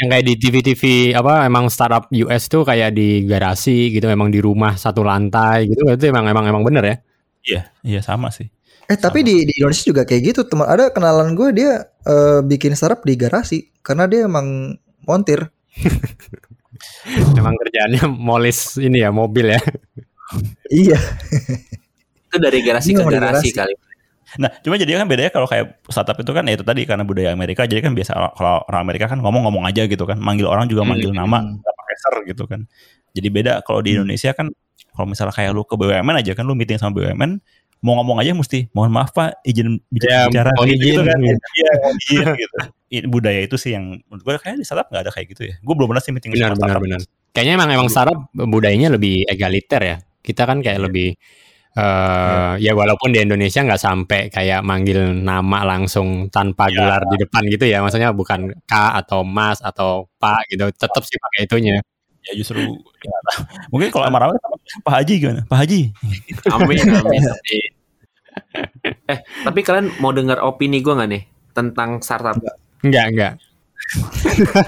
yang 0.00 0.08
kayak 0.08 0.24
di 0.24 0.34
TV-TV 0.40 0.82
apa 1.12 1.44
emang 1.44 1.68
startup 1.68 2.08
US 2.08 2.48
tuh 2.48 2.64
kayak 2.64 2.96
di 2.96 3.28
garasi 3.28 3.92
gitu 3.92 4.08
emang 4.08 4.32
di 4.32 4.40
rumah 4.40 4.72
satu 4.78 5.04
lantai 5.04 5.68
gitu 5.68 5.84
berarti 5.84 6.08
emang 6.08 6.24
emang 6.30 6.44
emang 6.48 6.62
bener 6.64 6.84
ya. 6.86 6.96
Iya, 7.40 7.62
iya 7.84 8.00
sama 8.04 8.28
sih. 8.28 8.48
Eh 8.90 8.98
tapi 8.98 9.22
di, 9.22 9.46
di 9.46 9.54
Indonesia 9.62 9.86
juga 9.86 10.02
kayak 10.02 10.22
gitu 10.34 10.40
teman 10.50 10.66
ada 10.66 10.90
kenalan 10.90 11.38
gue 11.38 11.48
dia 11.54 11.70
eh, 12.04 12.40
bikin 12.42 12.74
startup 12.74 13.06
di 13.06 13.14
garasi 13.14 13.70
karena 13.86 14.10
dia 14.10 14.26
emang 14.26 14.74
montir. 15.06 15.46
Emang 17.36 17.54
kerjaannya 17.60 18.08
molis 18.08 18.80
ini 18.80 19.04
ya 19.04 19.10
mobil 19.12 19.52
ya. 19.52 19.60
Iya. 20.70 20.94
itu 22.30 22.36
dari 22.38 22.62
garasi 22.62 22.94
ke 22.94 23.02
garasi 23.02 23.18
garasi. 23.18 23.50
kali. 23.50 23.74
Nah, 24.38 24.46
cuma 24.62 24.78
jadi 24.78 24.94
kan 24.94 25.10
bedanya 25.10 25.34
kalau 25.34 25.50
kayak 25.50 25.82
startup 25.90 26.14
itu 26.22 26.30
kan 26.30 26.46
ya 26.46 26.54
itu 26.54 26.62
tadi 26.62 26.86
karena 26.86 27.02
budaya 27.02 27.34
Amerika, 27.34 27.66
jadi 27.66 27.82
kan 27.82 27.98
biasa 27.98 28.14
kalau 28.38 28.62
orang 28.70 28.80
Amerika 28.86 29.10
kan 29.10 29.18
ngomong-ngomong 29.18 29.66
aja 29.66 29.90
gitu 29.90 30.06
kan, 30.06 30.22
manggil 30.22 30.46
orang 30.46 30.70
juga 30.70 30.86
Hmm. 30.86 30.94
manggil 30.94 31.10
nama, 31.10 31.42
nggak 31.42 31.74
pakai 31.74 31.96
ser 31.98 32.14
gitu 32.30 32.44
kan. 32.46 32.60
Jadi 33.10 33.26
beda 33.34 33.52
kalau 33.66 33.82
di 33.82 33.90
Hmm. 33.98 34.06
Indonesia 34.06 34.30
kan, 34.30 34.54
kalau 34.94 35.10
misalnya 35.10 35.34
kayak 35.34 35.50
lu 35.50 35.66
ke 35.66 35.74
BUMN 35.74 36.14
aja 36.22 36.32
kan, 36.38 36.46
lu 36.46 36.54
meeting 36.54 36.78
sama 36.78 36.94
BUMN, 36.94 37.42
mau 37.80 37.96
ngomong 37.96 38.20
aja 38.20 38.32
mesti, 38.32 38.68
mohon 38.72 38.92
maaf 38.92 39.10
pak, 39.10 39.40
izin 39.42 39.80
bicara, 39.88 40.12
Ya, 40.12 40.20
bicara 40.28 40.50
gitu, 40.68 41.00
izin. 41.00 41.04
kan. 41.08 41.18
Iya, 41.20 41.72
mohon 41.80 41.96
izin 41.98 42.26
gitu. 42.44 42.56
I- 42.90 43.06
budaya 43.06 43.40
itu 43.40 43.56
sih 43.56 43.72
yang 43.72 44.02
menurut 44.10 44.22
gue 44.22 44.34
kayak 44.36 44.58
di 44.58 44.66
startup 44.66 44.90
nggak 44.90 45.02
ada 45.06 45.12
kayak 45.14 45.26
gitu 45.32 45.42
ya. 45.48 45.54
Gue 45.62 45.74
belum 45.78 45.88
pernah 45.88 46.02
sih 46.02 46.12
meeting 46.12 46.34
Benar 46.34 46.52
sama 46.52 46.58
benar 46.58 46.68
startup. 46.76 46.82
benar. 46.84 47.00
Kayaknya 47.30 47.52
emang 47.56 47.70
emang 47.70 47.88
startup 47.88 48.18
budayanya 48.34 48.88
lebih 48.92 49.22
egaliter 49.24 49.80
ya. 49.80 49.96
Kita 50.20 50.42
kan 50.44 50.58
kayak 50.60 50.80
lebih 50.90 51.14
eh 51.70 52.52
ya 52.58 52.74
walaupun 52.74 53.14
di 53.14 53.22
Indonesia 53.22 53.62
nggak 53.62 53.78
sampai 53.78 54.20
kayak 54.26 54.66
manggil 54.66 55.14
nama 55.14 55.62
langsung 55.62 56.26
tanpa 56.26 56.66
Ya. 56.66 56.82
gelar 56.82 57.02
di 57.06 57.16
depan 57.22 57.42
gitu 57.46 57.64
ya. 57.64 57.78
Maksudnya 57.78 58.10
bukan 58.10 58.50
K 58.66 58.74
atau 58.98 59.22
Mas 59.22 59.62
atau 59.62 60.10
Pak 60.18 60.50
gitu. 60.50 60.66
Tetap 60.74 61.02
sih 61.06 61.14
pakai 61.16 61.46
itunya. 61.46 61.78
Ya 62.20 62.32
justru, 62.36 62.60
ya, 63.00 63.16
mungkin 63.72 63.88
kalau 63.88 64.04
sama 64.12 64.20
ramai 64.20 64.36
Pak 64.84 64.92
Haji 64.92 65.14
gimana? 65.18 65.40
Pak 65.48 65.58
Haji, 65.64 65.80
Amin, 66.52 66.78
amin, 67.00 67.22
amin. 67.24 67.62
eh, 69.08 69.18
tapi 69.42 69.60
kalian 69.64 69.88
mau 69.98 70.12
dengar 70.12 70.38
opini 70.44 70.84
gue 70.84 70.92
nggak 70.92 71.10
nih 71.10 71.22
tentang 71.56 72.04
startup? 72.04 72.36
Enggak 72.84 73.04
enggak. 73.10 73.32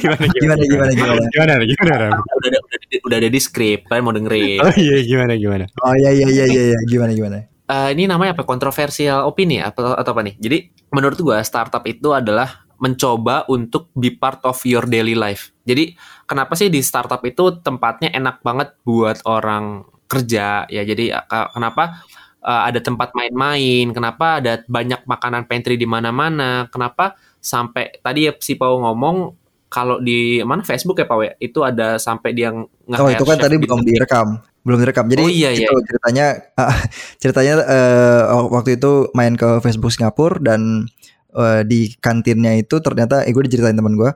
gimana 0.00 0.24
Gimana 0.30 0.62
gimana 0.62 0.90
gimana. 0.94 1.22
Gimana 1.28 1.52
gimana? 1.66 1.82
Udah 1.82 1.96
ada, 1.98 2.06
udah, 2.38 2.56
ada- 2.56 3.02
udah 3.02 3.16
ada 3.18 3.28
di 3.28 3.40
skrip, 3.42 3.90
kalian 3.90 4.04
mau 4.06 4.14
dengerin? 4.14 4.60
Oh 4.62 4.74
iya 4.78 4.96
gimana 5.02 5.32
gimana? 5.34 5.64
Oh 5.82 5.94
iya 5.98 6.10
iya 6.14 6.28
iya 6.30 6.44
iya 6.46 6.62
iya. 6.72 6.78
gimana 6.86 7.12
gimana. 7.12 7.36
Eh, 7.66 7.88
ini 7.98 8.06
namanya 8.06 8.38
apa? 8.38 8.46
Kontroversial 8.46 9.26
opini 9.26 9.58
ya? 9.58 9.74
atau, 9.74 9.98
atau 9.98 10.10
apa 10.14 10.22
nih? 10.22 10.38
Jadi 10.38 10.58
menurut 10.94 11.18
gua 11.18 11.42
startup 11.42 11.82
itu 11.84 12.14
adalah 12.14 12.62
mencoba 12.78 13.42
untuk 13.50 13.90
be 13.98 14.14
part 14.14 14.38
of 14.46 14.62
your 14.62 14.86
daily 14.86 15.18
life. 15.18 15.50
Jadi 15.66 15.98
kenapa 16.24 16.54
sih 16.54 16.70
di 16.70 16.80
startup 16.80 17.20
itu 17.26 17.58
tempatnya 17.60 18.14
enak 18.14 18.40
banget 18.46 18.78
buat 18.86 19.20
orang 19.26 19.82
kerja 20.06 20.64
ya. 20.70 20.82
Jadi 20.86 21.10
ke- 21.10 21.48
kenapa 21.52 22.06
eh, 22.46 22.62
ada 22.72 22.78
tempat 22.80 23.10
main-main? 23.18 23.90
Kenapa 23.90 24.38
ada 24.38 24.62
banyak 24.64 25.02
makanan 25.04 25.50
pantry 25.50 25.74
di 25.74 25.84
mana-mana? 25.84 26.70
Kenapa 26.70 27.18
sampai 27.42 27.98
tadi 28.02 28.30
ya 28.30 28.32
si 28.38 28.54
Pau 28.54 28.78
ngomong 28.82 29.34
kalau 29.66 29.98
di 29.98 30.40
mana 30.46 30.62
Facebook 30.62 30.96
ya 31.02 31.06
Pak 31.10 31.16
We, 31.18 31.28
itu 31.42 31.58
ada 31.66 31.98
sampai 31.98 32.30
dia 32.32 32.54
nge 32.54 32.96
Oh 33.02 33.10
itu 33.10 33.24
kan 33.26 33.38
tadi 33.42 33.58
belum 33.58 33.82
direkam, 33.82 34.38
belum 34.62 34.78
direkam. 34.78 35.06
Jadi 35.10 35.22
Oh, 35.26 35.30
iya, 35.30 35.50
iya. 35.52 35.66
itu 35.66 35.74
ceritanya 35.90 36.26
ceritanya 37.22 37.54
eh, 37.66 38.22
waktu 38.46 38.78
itu 38.78 39.10
main 39.12 39.34
ke 39.34 39.58
Facebook 39.60 39.90
Singapura 39.90 40.38
dan 40.38 40.86
eh, 41.34 41.60
di 41.66 41.92
kantinnya 41.98 42.54
itu 42.56 42.78
ternyata 42.78 43.26
eh 43.26 43.32
gue 43.34 43.42
diceritain 43.44 43.74
teman 43.76 43.98
gue 43.98 44.10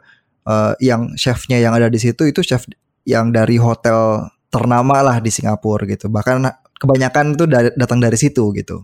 eh, 0.51 0.73
yang 0.83 1.15
chefnya 1.15 1.63
yang 1.63 1.79
ada 1.79 1.87
di 1.87 2.03
situ 2.03 2.27
itu 2.27 2.43
chef 2.43 2.67
yang 3.07 3.31
dari 3.31 3.55
hotel 3.57 4.27
ternama 4.51 4.99
lah 5.01 5.17
di 5.23 5.31
Singapura 5.31 5.87
gitu. 5.87 6.11
Bahkan 6.11 6.43
kebanyakan 6.81 7.39
itu 7.39 7.45
dari- 7.47 7.75
datang 7.79 8.03
dari 8.03 8.19
situ 8.19 8.51
gitu. 8.57 8.83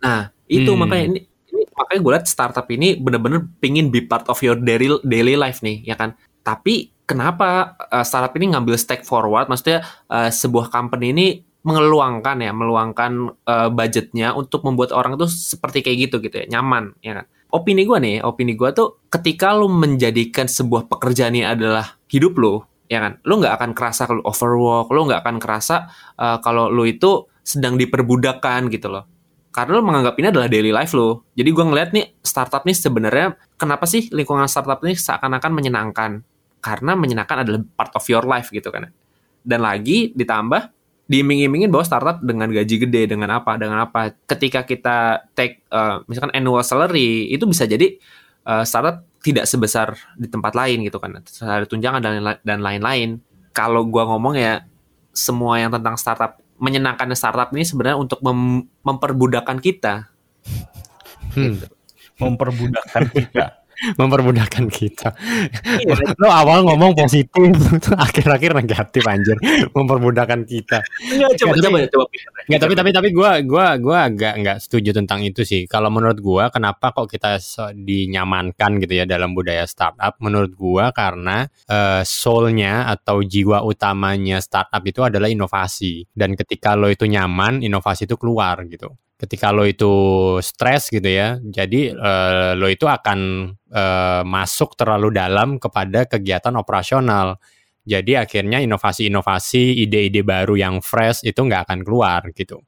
Nah, 0.00 0.30
itu 0.46 0.70
Hmm. 0.70 0.86
makanya 0.86 1.04
ini, 1.10 1.20
ini 1.50 1.62
makanya 1.74 2.00
gue 2.00 2.12
lihat 2.14 2.26
startup 2.30 2.66
ini 2.70 2.94
bener-bener 2.94 3.42
pingin 3.58 3.90
be 3.90 4.06
part 4.06 4.28
of 4.30 4.38
your 4.46 4.54
daily 4.54 4.94
daily 5.02 5.34
life 5.34 5.58
nih, 5.64 5.82
ya 5.82 5.98
kan? 5.98 6.14
Tapi 6.46 6.94
kenapa 7.02 7.74
uh, 7.90 8.06
startup 8.06 8.30
ini 8.38 8.54
ngambil 8.54 8.78
stake 8.78 9.02
forward? 9.02 9.50
Maksudnya 9.50 9.82
uh, 10.06 10.30
sebuah 10.30 10.70
company 10.70 11.10
ini 11.10 11.26
mengeluangkan 11.66 12.38
ya, 12.38 12.54
meluangkan 12.54 13.34
uh, 13.42 13.68
budgetnya 13.74 14.38
untuk 14.38 14.62
membuat 14.62 14.94
orang 14.94 15.18
itu 15.18 15.26
seperti 15.26 15.82
kayak 15.82 15.98
gitu 16.06 16.22
gitu 16.22 16.46
ya, 16.46 16.46
nyaman, 16.58 16.94
ya 17.02 17.18
kan? 17.18 17.26
Opini 17.46 17.86
gue 17.86 17.98
nih, 18.02 18.16
opini 18.26 18.58
gue 18.58 18.70
tuh 18.74 19.06
ketika 19.06 19.54
lu 19.54 19.70
menjadikan 19.70 20.50
sebuah 20.50 20.90
pekerjaan 20.90 21.32
ini 21.38 21.46
adalah 21.46 21.96
hidup 22.10 22.34
lu, 22.36 22.60
ya 22.90 22.98
kan? 22.98 23.22
Lu 23.22 23.38
nggak 23.38 23.54
akan 23.54 23.70
kerasa 23.72 24.04
kalau 24.10 24.22
overwork, 24.26 24.90
lu 24.90 25.06
nggak 25.06 25.22
akan 25.22 25.36
kerasa 25.38 25.86
uh, 26.18 26.42
kalau 26.42 26.68
lu 26.68 26.84
itu 26.84 27.30
sedang 27.46 27.78
diperbudakkan 27.78 28.66
gitu 28.68 28.90
loh 28.90 29.06
karena 29.56 29.80
lo 29.80 29.82
menganggap 29.88 30.20
ini 30.20 30.28
adalah 30.28 30.52
daily 30.52 30.68
life 30.68 30.92
lo. 30.92 31.24
Jadi 31.32 31.48
gue 31.48 31.64
ngeliat 31.64 31.96
nih 31.96 32.20
startup 32.20 32.68
nih 32.68 32.76
sebenarnya 32.76 33.40
kenapa 33.56 33.88
sih 33.88 34.12
lingkungan 34.12 34.44
startup 34.52 34.84
ini 34.84 34.92
seakan-akan 34.92 35.48
menyenangkan? 35.48 36.20
Karena 36.60 36.92
menyenangkan 36.92 37.40
adalah 37.40 37.64
part 37.72 37.88
of 37.96 38.04
your 38.04 38.28
life 38.28 38.52
gitu 38.52 38.68
kan. 38.68 38.92
Dan 39.40 39.64
lagi 39.64 40.12
ditambah 40.12 40.75
diiming-imingin 41.06 41.70
bahwa 41.70 41.86
startup 41.86 42.18
dengan 42.18 42.50
gaji 42.50 42.82
gede 42.82 43.14
dengan 43.14 43.38
apa 43.38 43.54
dengan 43.58 43.86
apa. 43.86 44.14
Ketika 44.26 44.66
kita 44.66 45.26
take 45.38 45.62
uh, 45.70 46.02
misalkan 46.10 46.34
annual 46.34 46.62
salary 46.66 47.30
itu 47.30 47.46
bisa 47.46 47.66
jadi 47.66 47.94
uh, 48.46 48.66
startup 48.66 49.06
tidak 49.22 49.46
sebesar 49.46 49.94
di 50.18 50.26
tempat 50.26 50.54
lain 50.54 50.82
gitu 50.86 50.98
kan. 50.98 51.22
Ada 51.22 51.66
tunjangan 51.66 52.02
dan 52.02 52.22
dan 52.42 52.58
lain-lain. 52.62 53.22
Kalau 53.54 53.86
gua 53.86 54.06
ngomong 54.10 54.34
ya 54.34 54.66
semua 55.14 55.62
yang 55.62 55.70
tentang 55.72 55.96
startup 55.96 56.42
menyenangkan 56.56 57.12
startup 57.16 57.52
ini 57.54 57.64
sebenarnya 57.64 57.98
untuk 58.00 58.20
mem- 58.24 58.66
memperbudakan 58.82 59.58
kita. 59.62 60.08
Hmm, 61.36 61.60
memperbudakkan 62.16 63.02
kita. 63.12 63.65
Mempermudahkan 63.96 64.64
kita. 64.68 65.12
Iya, 65.82 65.94
Lo 66.22 66.28
awal 66.30 66.64
ngomong 66.64 66.96
positif, 66.96 67.52
akhir-akhir 68.06 68.52
negatif 68.56 69.02
anjir. 69.04 69.36
Mempermudahkan 69.72 70.44
kita. 70.44 70.80
Enggak, 71.12 71.30
coba, 71.38 71.52
Ya, 71.52 71.60
tapi- 71.60 71.62
coba, 71.62 71.78
coba 71.92 72.04
pikir. 72.10 72.28
Nggak, 72.46 72.60
tapi 72.62 72.74
tapi 72.78 72.90
tapi 72.94 73.08
gua 73.10 73.30
gua 73.42 73.74
gua 73.76 73.98
agak 74.06 74.34
nggak 74.38 74.58
setuju 74.62 74.94
tentang 74.94 75.20
itu 75.26 75.42
sih. 75.42 75.66
Kalau 75.66 75.90
menurut 75.90 76.18
gua 76.20 76.48
kenapa 76.48 76.94
kok 76.94 77.10
kita 77.10 77.42
so- 77.42 77.74
dinyamankan 77.74 78.78
gitu 78.78 78.94
ya 78.96 79.04
dalam 79.04 79.34
budaya 79.34 79.66
startup? 79.66 80.14
Menurut 80.22 80.54
gua 80.54 80.94
karena 80.94 81.50
eh, 81.66 82.02
soul-nya 82.06 82.86
atau 82.86 83.20
jiwa 83.20 83.66
utamanya 83.66 84.38
startup 84.38 84.82
itu 84.86 85.02
adalah 85.02 85.26
inovasi. 85.26 86.06
Dan 86.14 86.38
ketika 86.38 86.78
lo 86.78 86.86
itu 86.86 87.04
nyaman, 87.04 87.60
inovasi 87.60 88.06
itu 88.06 88.14
keluar 88.14 88.62
gitu. 88.70 88.94
Ketika 89.16 89.48
lo 89.48 89.64
itu 89.64 89.88
stres 90.44 90.92
gitu 90.92 91.08
ya, 91.08 91.40
jadi 91.40 91.96
eh, 91.96 92.50
lo 92.52 92.68
itu 92.68 92.84
akan 92.84 93.18
eh, 93.72 94.22
masuk 94.28 94.76
terlalu 94.76 95.08
dalam 95.16 95.56
kepada 95.56 96.04
kegiatan 96.04 96.52
operasional. 96.52 97.40
Jadi 97.86 98.12
akhirnya 98.12 98.60
inovasi-inovasi, 98.60 99.80
ide-ide 99.80 100.20
baru 100.20 100.58
yang 100.58 100.84
fresh 100.84 101.24
itu 101.24 101.38
nggak 101.38 101.64
akan 101.64 101.78
keluar 101.80 102.28
gitu. 102.36 102.60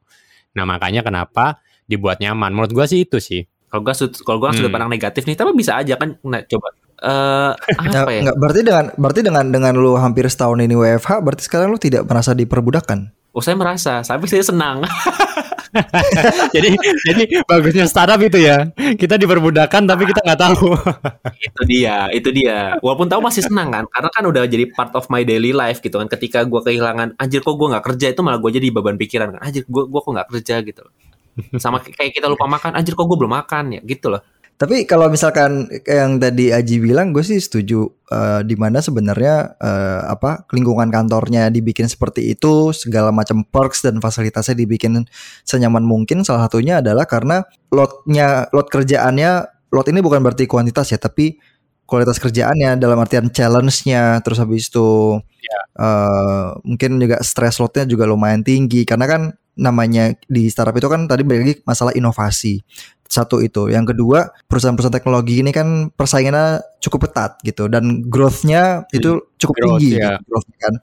Nah 0.57 0.64
makanya 0.64 1.05
kenapa 1.05 1.61
dibuat 1.85 2.23
nyaman. 2.23 2.55
Menurut 2.55 2.73
gua 2.73 2.87
sih 2.88 3.05
itu 3.05 3.21
sih. 3.21 3.45
Kalau 3.69 3.85
gua 3.85 3.93
sud- 3.93 4.17
kalau 4.25 4.40
gua 4.40 4.55
sudut 4.55 4.71
Hmm. 4.71 4.81
pandang 4.81 4.93
negatif 4.95 5.28
nih, 5.28 5.37
tapi 5.37 5.52
bisa 5.52 5.76
aja 5.76 6.00
kan 6.00 6.17
nah, 6.25 6.40
coba 6.49 6.73
eh 6.99 7.52
Nah, 7.93 8.02
apa 8.02 8.11
ya? 8.11 8.21
nggak, 8.25 8.37
berarti 8.40 8.61
dengan 8.64 8.85
berarti 8.97 9.21
dengan 9.21 9.45
dengan 9.52 9.73
lu 9.76 9.93
hampir 9.95 10.25
setahun 10.25 10.59
ini 10.59 10.73
WFH, 10.73 11.21
berarti 11.21 11.43
sekarang 11.45 11.69
lu 11.71 11.78
tidak 11.78 12.09
merasa 12.09 12.33
diperbudakan. 12.33 13.12
Oh, 13.31 13.45
saya 13.45 13.55
merasa, 13.55 14.00
tapi 14.00 14.25
saya 14.26 14.40
senang. 14.43 14.83
jadi 16.55 16.71
jadi 17.05 17.23
bagusnya 17.45 17.85
startup 17.89 18.21
itu 18.23 18.39
ya. 18.41 18.73
Kita 18.75 19.21
diperbudakan 19.21 19.85
tapi 19.85 20.09
kita 20.09 20.21
nggak 20.25 20.41
tahu. 20.41 20.73
itu 21.49 21.63
dia, 21.69 22.09
itu 22.13 22.29
dia. 22.33 22.77
Walaupun 22.81 23.09
tahu 23.09 23.21
masih 23.21 23.45
senang 23.45 23.69
kan, 23.73 23.85
karena 23.89 24.09
kan 24.13 24.25
udah 24.27 24.43
jadi 24.49 24.65
part 24.73 24.93
of 24.97 25.07
my 25.13 25.23
daily 25.23 25.53
life 25.53 25.85
gitu 25.85 26.01
kan. 26.01 26.09
Ketika 26.09 26.45
gua 26.49 26.65
kehilangan, 26.65 27.17
anjir 27.21 27.45
kok 27.45 27.55
gua 27.57 27.77
nggak 27.77 27.85
kerja 27.95 28.07
itu 28.13 28.21
malah 28.25 28.39
gua 28.41 28.51
jadi 28.53 28.69
beban 28.73 28.97
pikiran 28.97 29.37
kan. 29.37 29.41
Anjir 29.45 29.63
gua 29.69 29.85
gua 29.87 30.01
kok 30.01 30.13
nggak 30.17 30.29
kerja 30.33 30.55
gitu. 30.65 30.83
Sama 31.63 31.79
kayak 31.79 32.19
kita 32.19 32.27
lupa 32.27 32.51
makan, 32.51 32.75
anjir 32.75 32.99
kok 32.99 33.07
gua 33.07 33.19
belum 33.21 33.33
makan 33.33 33.65
ya, 33.79 33.81
gitu 33.85 34.11
loh. 34.11 34.23
Tapi 34.59 34.91
kalau 34.91 35.07
misalkan 35.07 35.71
yang 35.87 36.19
tadi 36.19 36.50
Aji 36.50 36.83
bilang, 36.83 37.15
gue 37.15 37.23
sih 37.23 37.38
setuju. 37.38 37.87
eh, 38.09 38.41
di 38.43 38.57
mana 38.57 38.81
sebenarnya 38.81 39.55
eh, 39.61 40.03
apa 40.09 40.49
lingkungan 40.50 40.88
kantornya 40.91 41.53
dibikin 41.53 41.87
seperti 41.87 42.33
itu, 42.35 42.75
segala 42.75 43.12
macam 43.15 43.45
perks 43.47 43.87
dan 43.87 44.03
fasilitasnya 44.03 44.59
dibikin 44.59 45.07
senyaman 45.47 45.87
mungkin. 45.87 46.27
Salah 46.27 46.50
satunya 46.50 46.83
adalah 46.83 47.07
karena 47.07 47.45
lotnya, 47.71 48.50
lot 48.50 48.67
kerjaannya, 48.67 49.47
lot 49.71 49.87
ini 49.93 50.00
bukan 50.03 50.25
berarti 50.25 50.50
kuantitas 50.50 50.91
ya, 50.91 50.99
tapi 50.99 51.38
kualitas 51.87 52.19
kerjaannya 52.19 52.81
dalam 52.81 52.99
artian 52.99 53.31
challenge-nya. 53.31 54.25
Terus 54.27 54.43
habis 54.43 54.73
itu 54.73 55.21
eh, 55.79 56.49
mungkin 56.67 56.99
juga 56.99 57.23
stress 57.23 57.62
lotnya 57.62 57.85
juga 57.87 58.11
lumayan 58.11 58.43
tinggi 58.43 58.83
karena 58.83 59.07
kan 59.07 59.23
namanya 59.59 60.15
di 60.31 60.47
startup 60.47 60.73
itu 60.79 60.87
kan 60.87 61.11
tadi 61.11 61.27
balik 61.27 61.41
lagi 61.43 61.55
masalah 61.67 61.91
inovasi 61.99 62.62
satu 63.09 63.41
itu. 63.41 63.73
Yang 63.73 63.97
kedua, 63.97 64.31
perusahaan-perusahaan 64.47 64.95
teknologi 64.95 65.41
ini 65.41 65.50
kan 65.50 65.88
persaingannya 65.97 66.61
cukup 66.79 67.09
ketat 67.09 67.41
gitu 67.43 67.67
dan 67.67 68.05
growth-nya 68.07 68.85
itu 68.93 69.25
cukup 69.41 69.55
Growth, 69.57 69.81
tinggi 69.81 69.91
ya. 69.97 70.21
gitu, 70.21 70.29
growth 70.29 70.49
kan. 70.61 70.75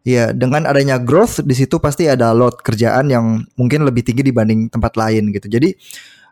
Iya, 0.00 0.24
dengan 0.32 0.64
adanya 0.64 0.96
growth 0.96 1.44
di 1.44 1.52
situ 1.54 1.76
pasti 1.78 2.08
ada 2.08 2.32
load 2.32 2.58
kerjaan 2.64 3.12
yang 3.12 3.44
mungkin 3.54 3.84
lebih 3.84 4.00
tinggi 4.02 4.24
dibanding 4.24 4.72
tempat 4.72 4.96
lain 4.96 5.30
gitu. 5.30 5.46
Jadi 5.46 5.76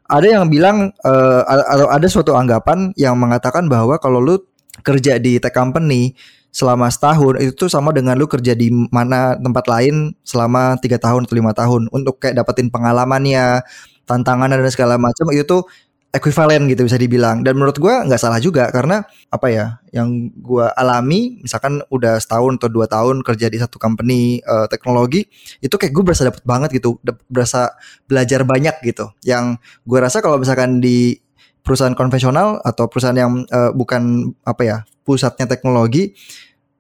ada 0.09 0.25
yang 0.27 0.49
bilang 0.49 0.89
eh, 1.05 1.43
atau 1.47 1.87
ada 1.93 2.07
suatu 2.09 2.33
anggapan 2.33 2.97
yang 2.97 3.15
mengatakan 3.21 3.69
bahwa 3.69 4.01
kalau 4.01 4.25
lu 4.25 4.41
kerja 4.81 5.21
di 5.21 5.37
tech 5.37 5.53
company 5.53 6.17
selama 6.49 6.89
setahun 6.89 7.39
itu 7.45 7.53
tuh 7.53 7.69
sama 7.69 7.93
dengan 7.93 8.17
lu 8.17 8.25
kerja 8.25 8.57
di 8.57 8.73
mana 8.73 9.37
tempat 9.37 9.69
lain 9.69 10.17
selama 10.25 10.81
tiga 10.81 10.97
tahun 10.97 11.29
atau 11.29 11.37
lima 11.37 11.53
tahun 11.53 11.93
untuk 11.93 12.25
kayak 12.25 12.41
dapetin 12.41 12.73
pengalamannya 12.73 13.61
tantangan 14.09 14.49
dan 14.49 14.65
segala 14.73 14.97
macam 14.97 15.29
itu 15.37 15.45
tuh 15.45 15.63
ekuivalen 16.09 16.65
gitu 16.73 16.89
bisa 16.89 16.97
dibilang. 16.97 17.45
Dan 17.45 17.61
menurut 17.61 17.77
gua 17.77 18.01
nggak 18.09 18.21
salah 18.21 18.41
juga 18.41 18.73
karena 18.73 19.05
apa 19.29 19.47
ya 19.53 19.67
yang 19.93 20.33
gua 20.41 20.73
alami 20.73 21.41
misalkan 21.45 21.85
udah 21.93 22.17
setahun 22.17 22.57
atau 22.61 22.69
dua 22.73 22.89
tahun 22.89 23.21
kerja 23.21 23.53
di 23.53 23.61
satu 23.61 23.77
company 23.77 24.41
eh, 24.41 24.67
teknologi 24.73 25.29
itu 25.61 25.75
kayak 25.77 25.93
gue 25.93 26.05
berasa 26.05 26.23
dapet 26.29 26.43
banget 26.49 26.81
gitu 26.81 26.97
berasa 27.29 27.77
belajar 28.09 28.43
banyak 28.49 28.77
gitu. 28.85 29.13
Yang 29.25 29.61
gue 29.85 29.99
rasa 30.01 30.25
kalau 30.25 30.41
misalkan 30.41 30.81
di 30.81 31.21
perusahaan 31.61 31.93
konvensional 31.93 32.65
atau 32.65 32.89
perusahaan 32.89 33.17
yang 33.17 33.45
eh, 33.45 33.71
bukan 33.77 34.33
apa 34.49 34.63
ya 34.65 34.77
pusatnya 35.05 35.45
teknologi 35.49 36.17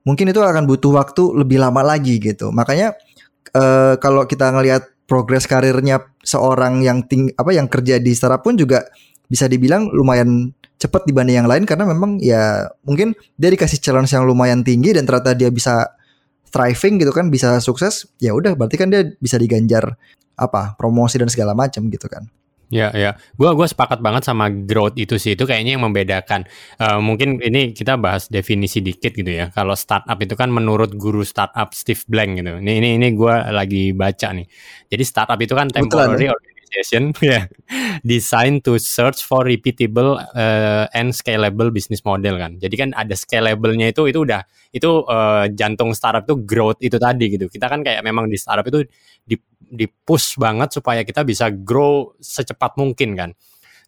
mungkin 0.08 0.32
itu 0.32 0.40
akan 0.40 0.64
butuh 0.64 0.96
waktu 0.96 1.36
lebih 1.36 1.60
lama 1.60 1.84
lagi 1.84 2.16
gitu. 2.16 2.48
Makanya 2.48 2.96
eh, 3.52 3.94
kalau 4.00 4.24
kita 4.24 4.48
ngelihat 4.56 4.88
progres 5.08 5.48
karirnya 5.48 6.04
seorang 6.20 6.84
yang 6.84 7.08
ting 7.08 7.32
apa 7.34 7.56
yang 7.56 7.66
kerja 7.66 7.96
di 7.96 8.12
startup 8.12 8.44
pun 8.44 8.60
juga 8.60 8.84
bisa 9.24 9.48
dibilang 9.48 9.88
lumayan 9.88 10.52
cepat 10.78 11.08
dibanding 11.08 11.42
yang 11.42 11.48
lain 11.48 11.64
karena 11.64 11.88
memang 11.88 12.20
ya 12.20 12.68
mungkin 12.86 13.16
dia 13.34 13.50
dikasih 13.50 13.80
challenge 13.82 14.12
yang 14.14 14.28
lumayan 14.28 14.60
tinggi 14.62 14.94
dan 14.94 15.08
ternyata 15.08 15.34
dia 15.34 15.48
bisa 15.48 15.90
thriving 16.52 17.00
gitu 17.00 17.10
kan 17.10 17.28
bisa 17.32 17.58
sukses 17.58 18.08
ya 18.22 18.36
udah 18.36 18.54
berarti 18.54 18.76
kan 18.76 18.88
dia 18.88 19.04
bisa 19.18 19.36
diganjar 19.40 19.96
apa 20.38 20.78
promosi 20.78 21.18
dan 21.18 21.26
segala 21.28 21.52
macam 21.56 21.88
gitu 21.90 22.06
kan 22.06 22.28
Ya, 22.68 22.92
ya. 22.92 23.16
Gua 23.40 23.56
gua 23.56 23.64
sepakat 23.64 24.04
banget 24.04 24.28
sama 24.28 24.52
growth 24.52 24.92
itu 25.00 25.16
sih. 25.16 25.32
Itu 25.32 25.48
kayaknya 25.48 25.80
yang 25.80 25.84
membedakan. 25.88 26.44
Eh, 26.76 26.98
mungkin 27.00 27.40
ini 27.40 27.72
kita 27.72 27.96
bahas 27.96 28.28
definisi 28.28 28.84
dikit 28.84 29.16
gitu 29.16 29.28
ya. 29.32 29.48
Kalau 29.56 29.72
startup 29.72 30.20
itu 30.20 30.36
kan 30.36 30.52
menurut 30.52 30.92
guru 30.92 31.24
startup 31.24 31.72
Steve 31.72 32.04
Blank 32.04 32.44
gitu. 32.44 32.60
Ini 32.60 32.72
ini 32.80 32.88
ini 33.00 33.08
gua 33.16 33.48
lagi 33.48 33.96
baca 33.96 34.36
nih. 34.36 34.44
Jadi 34.92 35.02
startup 35.04 35.40
itu 35.40 35.56
kan 35.56 35.72
temporary 35.72 36.28
ya. 36.28 36.36
Designed 38.06 38.64
to 38.64 38.76
search 38.76 39.24
for 39.24 39.44
repeatable 39.44 40.20
eh, 40.36 40.86
and 40.94 41.10
scalable 41.16 41.72
business 41.72 42.04
model 42.04 42.36
kan. 42.38 42.56
Jadi 42.60 42.74
kan 42.76 42.90
ada 42.92 43.16
scalable-nya 43.16 43.92
itu 43.92 44.08
itu 44.08 44.24
udah 44.24 44.42
itu 44.72 44.90
eh, 45.08 45.44
jantung 45.56 45.96
startup 45.96 46.28
itu 46.28 46.36
growth 46.44 46.80
itu 46.84 46.96
tadi 47.00 47.32
gitu. 47.32 47.48
Kita 47.48 47.66
kan 47.66 47.80
kayak 47.80 48.04
memang 48.04 48.28
di 48.28 48.36
startup 48.36 48.66
itu 48.68 48.84
di 49.24 49.36
di 49.58 49.86
push 49.88 50.40
banget 50.40 50.72
supaya 50.76 51.04
kita 51.04 51.24
bisa 51.24 51.52
grow 51.52 52.16
secepat 52.20 52.76
mungkin 52.80 53.12
kan. 53.16 53.30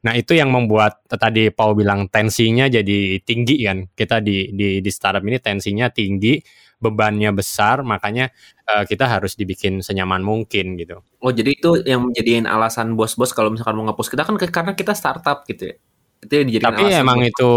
Nah 0.00 0.16
itu 0.16 0.32
yang 0.32 0.48
membuat 0.48 1.04
tadi 1.12 1.52
Paul 1.52 1.76
bilang 1.76 2.08
tensinya 2.08 2.64
jadi 2.72 3.20
tinggi 3.20 3.68
kan. 3.68 3.84
Kita 3.92 4.24
di 4.24 4.48
di 4.56 4.80
di 4.80 4.90
startup 4.90 5.20
ini 5.24 5.36
tensinya 5.36 5.92
tinggi, 5.92 6.40
bebannya 6.80 7.30
besar, 7.30 7.84
makanya 7.84 8.32
uh, 8.66 8.82
kita 8.88 9.04
harus 9.04 9.36
dibikin 9.36 9.84
senyaman 9.84 10.24
mungkin 10.24 10.74
gitu. 10.80 11.04
Oh 11.20 11.30
jadi 11.30 11.52
itu 11.52 11.84
yang 11.84 12.08
menjadiin 12.08 12.48
alasan 12.48 12.96
bos-bos 12.96 13.30
kalau 13.36 13.52
misalkan 13.52 13.76
mau 13.76 13.84
ngapus 13.92 14.08
kita 14.08 14.24
kan 14.24 14.34
karena 14.40 14.72
kita 14.72 14.96
startup 14.96 15.44
gitu 15.44 15.70
ya. 15.70 15.76
Itu 16.20 16.32
yang 16.40 16.46
dijadiin 16.48 16.66
Tapi 16.72 16.82
alasan 16.88 17.02
emang 17.04 17.18
itu 17.24 17.50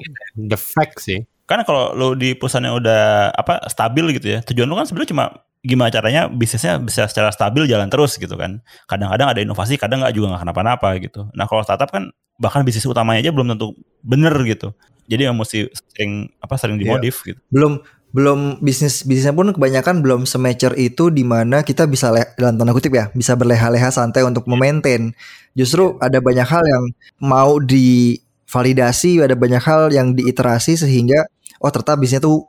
gitu 0.00 0.08
ya. 0.08 0.26
the 0.48 0.58
fact 0.58 0.98
sih. 1.04 1.20
Karena 1.44 1.68
kalau 1.68 1.92
lo 1.92 2.16
di 2.16 2.32
perusahaan 2.32 2.64
yang 2.64 2.80
udah 2.80 3.28
apa 3.36 3.68
stabil 3.68 4.16
gitu 4.16 4.32
ya, 4.32 4.38
tujuan 4.40 4.64
lo 4.64 4.80
kan 4.80 4.88
sebenarnya 4.88 5.10
cuma 5.12 5.24
gimana 5.62 5.92
caranya 5.94 6.26
bisnisnya 6.26 6.80
bisa 6.82 7.06
secara 7.06 7.30
stabil 7.30 7.68
jalan 7.68 7.86
terus 7.92 8.16
gitu 8.16 8.34
kan. 8.40 8.64
Kadang-kadang 8.88 9.28
ada 9.30 9.40
inovasi, 9.44 9.76
kadang 9.76 10.00
nggak 10.00 10.16
juga 10.16 10.32
nggak 10.32 10.42
kenapa-napa 10.48 10.88
gitu. 10.98 11.28
Nah 11.36 11.44
kalau 11.44 11.60
startup 11.60 11.92
kan 11.92 12.08
bahkan 12.40 12.64
bisnis 12.64 12.88
utamanya 12.88 13.20
aja 13.28 13.30
belum 13.36 13.52
tentu 13.52 13.76
bener 14.00 14.32
gitu. 14.48 14.72
Jadi 15.10 15.28
yang 15.28 15.36
mesti 15.36 15.68
sering 15.92 16.30
apa 16.40 16.54
sering 16.56 16.78
Iya. 16.78 16.88
dimodif 16.88 17.20
gitu. 17.26 17.36
belum 17.52 17.82
belum 18.12 18.60
bisnis 18.60 19.04
bisnisnya 19.08 19.32
pun 19.32 19.56
kebanyakan 19.56 20.04
belum 20.04 20.28
semature 20.28 20.76
itu 20.76 21.08
di 21.08 21.24
mana 21.24 21.64
kita 21.64 21.88
bisa 21.88 22.12
le- 22.12 22.28
dalam 22.36 22.60
tanda 22.60 22.76
kutip 22.76 22.92
ya 22.92 23.08
bisa 23.16 23.32
berleha-leha 23.32 23.88
santai 23.88 24.22
untuk 24.24 24.44
memaintain. 24.44 25.16
Justru 25.56 25.96
ada 26.00 26.20
banyak 26.20 26.44
hal 26.44 26.64
yang 26.64 26.84
mau 27.20 27.56
divalidasi 27.56 29.24
ada 29.24 29.32
banyak 29.32 29.62
hal 29.64 29.88
yang 29.92 30.12
diiterasi 30.12 30.76
sehingga 30.76 31.24
oh 31.60 31.72
ternyata 31.72 31.96
bisnisnya 31.96 32.20
tuh 32.20 32.44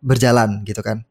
berjalan 0.00 0.64
gitu 0.64 0.80
kan. 0.80 1.04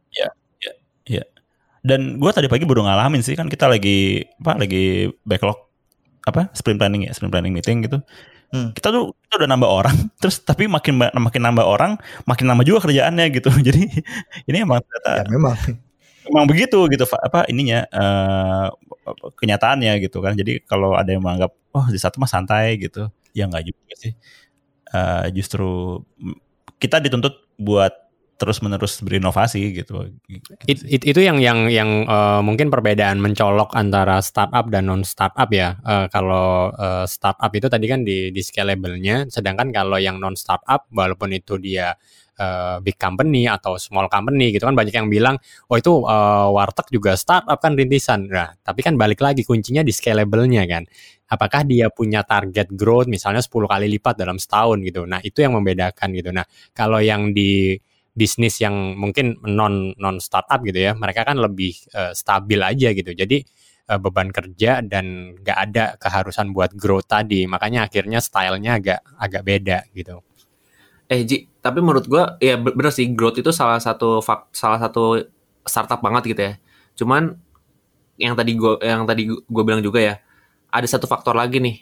Dan 1.81 2.21
gue 2.21 2.31
tadi 2.33 2.45
pagi 2.45 2.65
baru 2.65 2.85
ngalamin 2.85 3.25
sih 3.25 3.33
kan 3.33 3.49
kita 3.49 3.65
lagi 3.65 4.21
apa 4.41 4.53
lagi 4.61 5.09
backlog 5.25 5.57
apa 6.21 6.53
sprint 6.53 6.77
planning 6.77 7.09
ya 7.09 7.11
sprint 7.13 7.33
planning 7.33 7.53
meeting 7.53 7.81
gitu. 7.85 8.01
Hmm. 8.51 8.75
Kita 8.75 8.91
tuh 8.91 9.15
kita 9.15 9.33
udah 9.39 9.49
nambah 9.55 9.69
orang, 9.71 9.97
terus 10.21 10.43
tapi 10.43 10.67
makin 10.67 10.99
makin 10.99 11.41
nambah 11.41 11.63
orang, 11.63 11.95
makin 12.27 12.45
nambah 12.51 12.67
juga 12.67 12.79
kerjaannya 12.87 13.25
gitu. 13.31 13.47
Jadi 13.67 13.87
ini 14.47 14.57
emang 14.59 14.83
ternyata 14.83 15.23
ya 15.23 15.25
memang 15.31 15.55
emang 16.27 16.45
begitu 16.45 16.77
gitu 16.91 17.03
apa 17.15 17.47
ininya 17.47 17.87
eh, 17.87 18.67
kenyataannya 19.39 20.03
gitu 20.03 20.19
kan. 20.19 20.35
Jadi 20.35 20.59
kalau 20.67 20.99
ada 20.99 21.07
yang 21.07 21.23
menganggap 21.23 21.55
oh 21.71 21.87
di 21.87 21.95
satu 21.95 22.19
mah 22.19 22.27
santai 22.27 22.75
gitu, 22.75 23.07
ya 23.31 23.47
nggak 23.47 23.63
juga 23.71 23.93
sih. 23.95 24.13
Eh, 24.91 25.25
justru 25.31 26.03
kita 26.75 26.99
dituntut 26.99 27.47
buat 27.55 28.10
terus 28.41 28.57
menerus 28.65 28.97
berinovasi 29.05 29.61
gitu. 29.77 30.09
It- 30.65 30.85
it- 30.89 31.05
itu 31.05 31.19
yang 31.21 31.37
yang 31.37 31.69
yang 31.69 31.89
eh, 32.09 32.41
mungkin 32.41 32.73
perbedaan 32.73 33.21
mencolok 33.21 33.77
antara 33.77 34.17
startup 34.25 34.65
dan 34.73 34.89
non 34.89 35.05
startup 35.05 35.45
ya. 35.53 35.77
Eh, 35.85 36.05
kalau 36.09 36.73
eh, 36.73 37.05
startup 37.05 37.51
itu 37.53 37.69
tadi 37.69 37.85
kan 37.85 38.01
di 38.01 38.33
di 38.33 38.41
scalable-nya, 38.41 39.29
sedangkan 39.29 39.69
kalau 39.69 40.01
yang 40.01 40.17
non 40.17 40.33
startup 40.33 40.89
walaupun 40.89 41.29
itu 41.37 41.61
dia 41.61 41.93
eh, 42.41 42.77
big 42.81 42.97
company 42.97 43.45
atau 43.45 43.77
small 43.77 44.09
company 44.09 44.49
gitu 44.55 44.65
kan 44.65 44.73
banyak 44.73 44.95
yang 44.95 45.09
bilang 45.11 45.35
oh 45.69 45.77
itu 45.77 46.01
eh, 46.09 46.47
warteg 46.49 46.87
juga 46.89 47.13
startup 47.19 47.57
kan 47.61 47.77
rintisan. 47.77 48.25
Nah, 48.29 48.49
tapi 48.65 48.81
kan 48.81 48.97
balik 48.97 49.21
lagi 49.21 49.45
kuncinya 49.45 49.85
di 49.85 49.93
scalable-nya 49.93 50.65
kan. 50.65 50.83
Apakah 51.31 51.63
dia 51.63 51.87
punya 51.87 52.27
target 52.27 52.75
growth 52.75 53.07
misalnya 53.07 53.39
10 53.39 53.63
kali 53.71 53.87
lipat 53.87 54.19
dalam 54.19 54.35
setahun 54.35 54.83
gitu. 54.83 55.07
Nah, 55.07 55.23
itu 55.23 55.39
yang 55.39 55.55
membedakan 55.55 56.11
gitu. 56.11 56.29
Nah, 56.35 56.43
kalau 56.75 56.99
yang 56.99 57.31
di 57.31 57.79
bisnis 58.11 58.59
yang 58.59 58.95
mungkin 58.99 59.39
non 59.47 59.95
non 59.95 60.17
startup 60.19 60.59
gitu 60.67 60.79
ya 60.79 60.91
mereka 60.97 61.23
kan 61.27 61.39
lebih 61.39 61.71
eh, 61.95 62.11
stabil 62.15 62.59
aja 62.59 62.91
gitu 62.91 63.11
jadi 63.15 63.37
eh, 63.91 63.99
beban 63.99 64.29
kerja 64.35 64.83
dan 64.83 65.35
nggak 65.39 65.57
ada 65.71 65.85
keharusan 65.99 66.51
buat 66.55 66.75
growth 66.75 67.07
tadi 67.07 67.47
makanya 67.47 67.87
akhirnya 67.87 68.19
stylenya 68.19 68.79
agak 68.79 68.99
agak 69.15 69.41
beda 69.47 69.77
gitu 69.95 70.19
Eh 71.11 71.27
Ji, 71.27 71.43
tapi 71.59 71.83
menurut 71.83 72.07
gua 72.07 72.39
ya 72.39 72.55
be- 72.55 72.71
bener 72.71 72.91
sih 72.95 73.07
growth 73.11 73.35
itu 73.39 73.51
salah 73.51 73.79
satu 73.83 74.23
salah 74.55 74.79
satu 74.79 75.19
startup 75.67 75.99
banget 75.99 76.23
gitu 76.31 76.41
ya. 76.47 76.53
Cuman 76.95 77.35
yang 78.19 78.35
tadi 78.39 78.51
gua 78.59 78.77
yang 78.83 79.03
tadi 79.09 79.27
gue 79.27 79.63
bilang 79.67 79.81
juga 79.83 79.99
ya, 80.03 80.15
ada 80.71 80.87
satu 80.87 81.05
faktor 81.09 81.35
lagi 81.37 81.59
nih. 81.63 81.75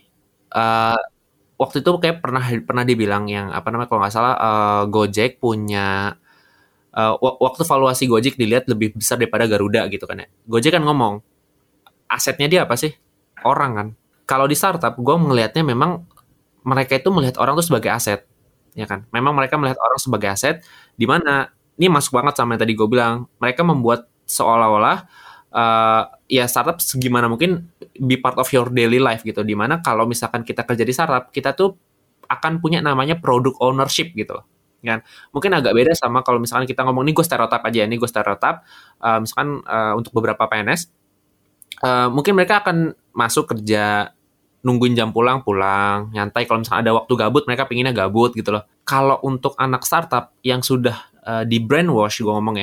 Eh 0.56 0.98
waktu 1.60 1.84
itu 1.84 1.92
kayak 2.00 2.24
pernah 2.24 2.44
pernah 2.64 2.84
dibilang 2.88 3.28
yang 3.28 3.52
apa 3.52 3.68
namanya 3.70 3.90
kalau 3.92 4.02
nggak 4.02 4.14
salah 4.16 4.34
eh, 4.40 4.84
Gojek 4.90 5.38
punya 5.44 6.16
wa- 6.96 7.38
waktu 7.40 7.64
valuasi 7.64 8.10
Gojek 8.10 8.36
dilihat 8.36 8.66
lebih 8.68 8.98
besar 8.98 9.22
daripada 9.22 9.46
Garuda 9.46 9.86
gitu 9.92 10.04
kan 10.10 10.26
ya. 10.26 10.28
Gojek 10.50 10.74
kan 10.76 10.84
ngomong 10.84 11.22
asetnya 12.10 12.48
dia 12.50 12.62
apa 12.66 12.76
sih? 12.76 12.92
Orang 13.46 13.72
kan. 13.78 13.88
Kalau 14.26 14.46
di 14.50 14.56
startup 14.58 14.98
gue 14.98 15.16
melihatnya 15.16 15.64
memang 15.66 16.06
mereka 16.66 17.00
itu 17.00 17.10
melihat 17.10 17.40
orang 17.42 17.58
tuh 17.58 17.66
sebagai 17.66 17.92
aset 17.94 18.22
ya 18.78 18.86
kan 18.86 19.06
memang 19.10 19.34
mereka 19.34 19.58
melihat 19.58 19.80
orang 19.82 19.98
sebagai 19.98 20.30
aset 20.30 20.62
di 20.94 21.06
mana 21.10 21.50
ini 21.80 21.88
masuk 21.90 22.16
banget 22.20 22.38
sama 22.38 22.56
yang 22.56 22.62
tadi 22.62 22.74
gue 22.78 22.88
bilang 22.88 23.26
mereka 23.42 23.66
membuat 23.66 24.06
seolah-olah 24.30 24.98
eh, 25.52 26.04
ya 26.30 26.46
startup 26.46 26.78
segimana 26.78 27.26
mungkin 27.26 27.74
be 27.98 28.22
part 28.22 28.38
of 28.38 28.46
your 28.54 28.70
daily 28.70 29.02
life 29.02 29.26
gitu. 29.26 29.42
Di 29.42 29.58
mana 29.58 29.82
kalau 29.82 30.06
misalkan 30.06 30.46
kita 30.46 30.64
kerja 30.64 30.86
di 30.86 30.94
startup 30.94 31.34
kita 31.34 31.58
tuh 31.58 31.74
akan 32.30 32.62
punya 32.62 32.80
namanya 32.80 33.18
product 33.18 33.58
ownership 33.60 34.14
gitu 34.14 34.38
loh. 34.38 34.46
Kan? 34.80 35.04
Mungkin 35.34 35.52
agak 35.52 35.76
beda 35.76 35.92
sama 35.98 36.22
kalau 36.24 36.40
misalkan 36.40 36.70
kita 36.70 36.86
ngomong 36.88 37.04
nih 37.04 37.18
gue 37.18 37.26
stereotip 37.26 37.60
aja 37.66 37.82
nih 37.84 37.98
gue 37.98 38.10
stereotip. 38.10 38.56
Eh, 39.02 39.20
misalkan 39.26 39.50
eh, 39.66 39.94
untuk 39.98 40.14
beberapa 40.14 40.46
PNS 40.46 40.82
eh, 41.84 42.08
mungkin 42.14 42.38
mereka 42.38 42.62
akan 42.62 42.94
masuk 43.12 43.50
kerja 43.58 44.14
nungguin 44.64 44.94
jam 44.94 45.10
pulang 45.10 45.42
pulang 45.42 46.14
nyantai. 46.14 46.46
Kalau 46.46 46.62
misalnya 46.62 46.82
ada 46.86 46.92
waktu 46.94 47.14
gabut 47.18 47.44
mereka 47.50 47.66
pinginnya 47.66 47.92
gabut 47.92 48.38
gitu 48.38 48.54
loh. 48.54 48.64
Kalau 48.86 49.18
untuk 49.26 49.58
anak 49.58 49.84
startup 49.88 50.36
yang 50.44 50.60
sudah 50.60 51.10
uh, 51.24 51.44
di 51.48 51.64
brainwash 51.64 52.20
gue 52.20 52.34
ngomong 52.34 52.58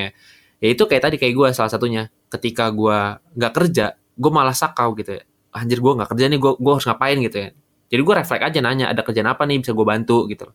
ya 0.63 0.69
itu 0.73 0.83
kayak 0.89 1.03
tadi 1.11 1.17
kayak 1.21 1.35
gue 1.35 1.49
salah 1.53 1.73
satunya. 1.73 2.09
Ketika 2.27 2.73
gue 2.75 2.99
nggak 3.39 3.53
kerja 3.53 3.95
gue 3.97 4.33
malah 4.33 4.57
sakau 4.57 4.97
gitu 4.97 5.21
ya. 5.21 5.23
Anjir 5.57 5.81
gue 5.81 5.93
nggak 5.97 6.11
kerja 6.13 6.25
nih 6.29 6.39
gue 6.41 6.53
gue 6.59 6.73
harus 6.73 6.87
ngapain 6.89 7.19
gitu 7.21 7.37
ya. 7.37 7.49
Jadi 7.87 8.01
gue 8.03 8.15
refleks 8.19 8.45
aja 8.45 8.59
nanya 8.59 8.87
ada 8.91 9.07
kerjaan 9.07 9.31
apa 9.31 9.47
nih 9.47 9.63
bisa 9.63 9.73
gue 9.77 9.87
bantu? 9.87 10.27
gitu 10.27 10.51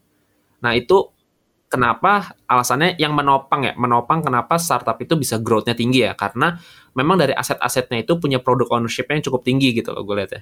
nah 0.62 0.78
itu 0.78 1.10
kenapa 1.72 2.36
alasannya 2.46 3.00
yang 3.00 3.16
menopang 3.16 3.64
ya? 3.64 3.74
Menopang 3.80 4.20
kenapa 4.20 4.60
startup 4.60 5.00
itu 5.00 5.16
bisa 5.16 5.40
growth-nya 5.40 5.72
tinggi 5.72 6.04
ya? 6.04 6.14
Karena 6.20 6.60
memang 6.92 7.16
dari 7.16 7.32
aset-asetnya 7.32 8.04
itu 8.04 8.20
punya 8.20 8.44
product 8.44 8.68
ownership-nya 8.70 9.24
yang 9.24 9.26
cukup 9.32 9.42
tinggi 9.48 9.72
gitu 9.72 9.96
loh 9.96 10.04
gue 10.04 10.16
lihat 10.20 10.32
ya. 10.36 10.42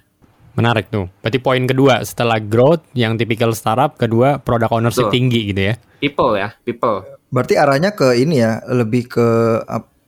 Menarik 0.58 0.90
tuh. 0.90 1.08
Berarti 1.22 1.40
poin 1.40 1.64
kedua 1.70 2.02
setelah 2.02 2.42
growth 2.42 2.84
yang 2.98 3.16
tipikal 3.16 3.54
startup 3.54 3.96
kedua 3.96 4.42
product 4.42 4.74
ownership 4.74 5.08
Betul. 5.08 5.16
tinggi 5.16 5.42
gitu 5.54 5.62
ya? 5.70 5.74
People 6.02 6.34
ya 6.34 6.50
people 6.66 7.06
berarti 7.30 7.58
arahnya 7.58 7.94
ke 7.94 8.18
ini 8.18 8.42
ya 8.42 8.62
lebih 8.70 9.10
ke 9.10 9.28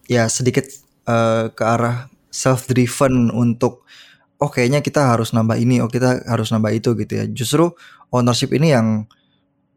ya 0.10 0.26
sedikit 0.28 0.66
eh, 1.08 1.46
ke 1.54 1.64
arah 1.64 2.10
self 2.34 2.66
driven 2.66 3.30
untuk 3.30 3.86
oh 4.42 4.50
kayaknya 4.50 4.82
kita 4.82 5.06
harus 5.14 5.32
nambah 5.32 5.58
ini 5.60 5.80
oh 5.86 5.90
kita 5.92 6.26
harus 6.26 6.50
nambah 6.50 6.74
itu 6.74 6.98
gitu 6.98 7.14
ya 7.22 7.26
justru 7.30 7.70
ownership 8.10 8.50
ini 8.52 8.74
yang 8.74 9.06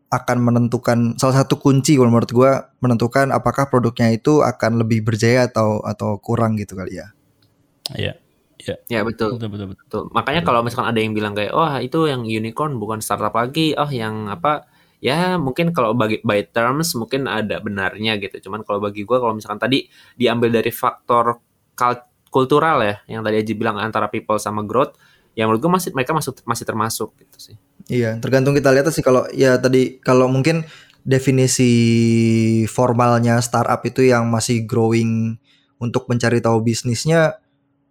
akan 0.09 0.38
menentukan 0.46 1.18
salah 1.18 1.42
satu 1.42 1.59
kunci 1.59 1.98
kalau 1.98 2.09
menurut 2.09 2.30
gua 2.30 2.70
menentukan 2.78 3.35
apakah 3.35 3.66
produknya 3.66 4.14
itu 4.14 4.46
akan 4.46 4.80
lebih 4.87 5.02
berjaya 5.02 5.50
atau 5.50 5.83
atau 5.83 6.16
kurang 6.22 6.54
gitu 6.57 6.78
kali 6.78 7.02
ya 7.02 7.11
Iya. 8.64 8.80
ya 8.88 9.00
betul 9.04 9.37
Betul 9.37 9.48
betul 9.52 9.66
betul. 9.76 9.85
Betul. 9.85 10.02
Makanya 10.16 10.40
kalau 10.40 10.64
misalkan 10.64 10.88
ada 10.88 11.00
yang 11.02 11.12
bilang 11.12 11.37
kayak, 11.37 11.52
oh 11.52 11.68
itu 11.85 12.09
yang 12.09 12.24
unicorn 12.24 12.80
bukan 12.80 13.04
startup 13.04 13.37
lagi, 13.37 13.76
oh 13.76 13.90
yang 13.92 14.33
apa, 14.33 14.64
ya 15.05 15.37
mungkin 15.37 15.77
kalau 15.77 15.93
bagi 15.93 16.25
by 16.25 16.49
terms 16.49 16.97
mungkin 16.97 17.29
ada 17.29 17.61
benarnya 17.61 18.17
gitu. 18.17 18.49
Cuman 18.49 18.64
kalau 18.64 18.81
bagi 18.81 19.05
gue 19.05 19.19
kalau 19.21 19.37
misalkan 19.37 19.61
tadi 19.61 19.85
diambil 20.17 20.49
dari 20.49 20.73
faktor 20.73 21.45
kultural 22.33 22.81
ya, 22.81 22.97
yang 23.12 23.21
tadi 23.21 23.45
Aji 23.45 23.53
bilang 23.53 23.77
antara 23.77 24.09
people 24.09 24.40
sama 24.40 24.64
growth, 24.64 24.97
ya 25.37 25.45
menurut 25.45 25.61
gue 25.61 25.73
masih 25.77 25.90
mereka 25.93 26.17
masuk 26.17 26.40
masih 26.49 26.64
termasuk 26.64 27.12
gitu 27.21 27.37
sih. 27.53 27.57
Iya, 27.93 28.17
tergantung 28.17 28.57
kita 28.57 28.73
lihat 28.73 28.88
sih 28.88 29.05
kalau 29.05 29.29
ya 29.37 29.61
tadi 29.61 30.01
kalau 30.01 30.25
mungkin 30.25 30.64
definisi 31.05 31.69
formalnya 32.64 33.45
startup 33.45 33.85
itu 33.85 34.09
yang 34.09 34.25
masih 34.33 34.64
growing 34.64 35.37
untuk 35.77 36.09
mencari 36.09 36.40
tahu 36.40 36.64
bisnisnya 36.64 37.43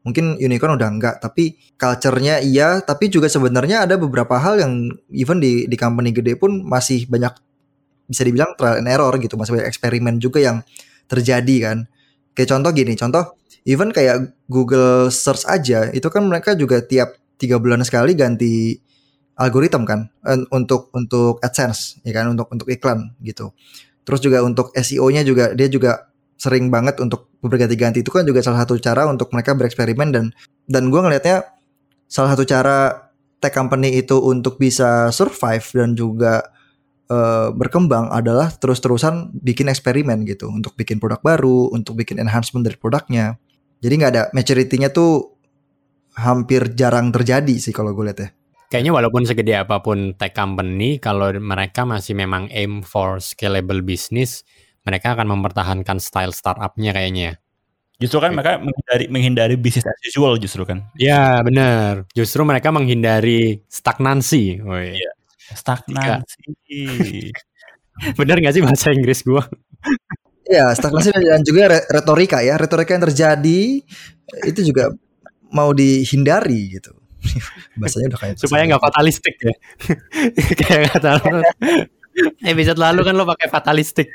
mungkin 0.03 0.35
unicorn 0.35 0.75
udah 0.75 0.89
enggak, 0.91 1.15
tapi 1.23 1.55
culture-nya 1.79 2.43
iya, 2.43 2.83
tapi 2.83 3.07
juga 3.07 3.31
sebenarnya 3.31 3.87
ada 3.87 3.95
beberapa 3.95 4.35
hal 4.35 4.59
yang 4.59 4.91
even 5.09 5.39
di 5.39 5.63
di 5.65 5.75
company 5.79 6.11
gede 6.11 6.35
pun 6.35 6.59
masih 6.63 7.07
banyak 7.07 7.31
bisa 8.07 8.23
dibilang 8.27 8.51
trial 8.59 8.83
and 8.83 8.91
error 8.91 9.15
gitu, 9.15 9.39
masih 9.39 9.55
banyak 9.55 9.67
eksperimen 9.71 10.19
juga 10.19 10.43
yang 10.43 10.59
terjadi 11.07 11.55
kan. 11.71 11.77
Kayak 12.35 12.49
contoh 12.51 12.71
gini, 12.75 12.93
contoh 12.99 13.23
even 13.63 13.95
kayak 13.95 14.35
Google 14.51 15.07
Search 15.07 15.47
aja 15.47 15.87
itu 15.95 16.07
kan 16.11 16.27
mereka 16.27 16.51
juga 16.53 16.83
tiap 16.83 17.15
tiga 17.39 17.57
bulan 17.57 17.79
sekali 17.87 18.11
ganti 18.13 18.75
algoritma 19.39 19.87
kan 19.87 20.01
untuk 20.53 20.93
untuk 20.93 21.41
AdSense 21.41 22.03
ya 22.05 22.11
kan 22.13 22.29
untuk 22.35 22.51
untuk 22.51 22.67
iklan 22.69 23.15
gitu. 23.23 23.55
Terus 24.03 24.19
juga 24.19 24.43
untuk 24.43 24.75
SEO-nya 24.75 25.23
juga 25.23 25.55
dia 25.55 25.71
juga 25.71 26.11
sering 26.43 26.67
banget 26.67 26.99
untuk 26.99 27.31
berganti-ganti 27.39 28.03
itu 28.03 28.11
kan 28.11 28.27
juga 28.27 28.43
salah 28.43 28.67
satu 28.67 28.75
cara 28.83 29.07
untuk 29.07 29.31
mereka 29.31 29.55
bereksperimen 29.55 30.11
dan 30.11 30.25
dan 30.67 30.91
gue 30.91 30.99
ngelihatnya 30.99 31.47
salah 32.11 32.35
satu 32.35 32.43
cara 32.43 33.07
tech 33.39 33.55
company 33.55 33.95
itu 33.95 34.19
untuk 34.19 34.59
bisa 34.59 35.07
survive 35.15 35.63
dan 35.71 35.95
juga 35.95 36.43
uh, 37.11 37.51
berkembang 37.51 38.11
adalah 38.11 38.51
terus-terusan 38.51 39.35
bikin 39.35 39.67
eksperimen 39.67 40.23
gitu 40.23 40.47
untuk 40.47 40.75
bikin 40.79 40.99
produk 41.03 41.19
baru, 41.19 41.71
untuk 41.75 41.99
bikin 41.99 42.19
enhancement 42.23 42.63
dari 42.63 42.79
produknya. 42.79 43.35
Jadi 43.83 43.93
nggak 43.99 44.11
ada 44.15 44.23
maturity-nya 44.31 44.95
tuh 44.95 45.35
hampir 46.15 46.71
jarang 46.77 47.11
terjadi 47.11 47.55
sih 47.59 47.75
kalau 47.75 47.91
gue 47.91 48.05
lihat 48.07 48.19
ya. 48.23 48.29
Kayaknya 48.71 48.93
walaupun 48.95 49.21
segede 49.27 49.53
apa 49.53 49.85
pun 49.85 50.17
tech 50.17 50.33
company, 50.33 50.97
kalau 50.97 51.29
mereka 51.37 51.85
masih 51.85 52.17
memang 52.17 52.49
aim 52.49 52.81
for 52.81 53.21
scalable 53.21 53.85
business, 53.85 54.41
mereka 54.83 55.15
akan 55.15 55.27
mempertahankan 55.39 55.97
style 55.99 56.35
startupnya 56.35 56.91
kayaknya. 56.91 57.39
Justru 58.01 58.19
kan 58.19 58.35
mereka 58.35 58.59
menghindari 58.59 59.05
menghindari 59.07 59.55
bisnis 59.55 59.87
as 59.87 59.99
usual 60.03 60.35
justru 60.35 60.67
kan. 60.67 60.83
Ya 60.99 61.39
benar. 61.39 62.03
Justru 62.11 62.43
mereka 62.43 62.73
menghindari 62.73 63.63
stagnansi. 63.71 64.59
Oh, 64.59 64.75
iya. 64.75 65.11
Stagnansi. 65.55 66.83
bener 68.19 68.37
gak 68.41 68.53
sih 68.57 68.63
bahasa 68.65 68.91
Inggris 68.91 69.23
gua? 69.23 69.45
Ya, 70.49 70.73
stagnansi 70.75 71.15
dan 71.15 71.45
juga 71.47 71.79
retorika 71.87 72.43
ya. 72.43 72.59
Retorika 72.59 72.91
yang 72.91 73.05
terjadi 73.07 73.61
itu 74.43 74.61
juga 74.65 74.91
mau 75.53 75.71
dihindari 75.71 76.75
gitu. 76.81 76.91
Bahasanya 77.79 78.11
udah 78.11 78.19
kayak 78.19 78.35
supaya 78.41 78.67
nggak 78.67 78.83
fatalistik 78.83 79.35
ya. 79.39 79.53
kayak 80.59 80.91
kata. 80.97 81.11
Episode 82.45 82.79
lalu 82.79 83.01
kan 83.05 83.13
lo 83.17 83.25
pakai 83.25 83.47
fatalistik. 83.49 84.07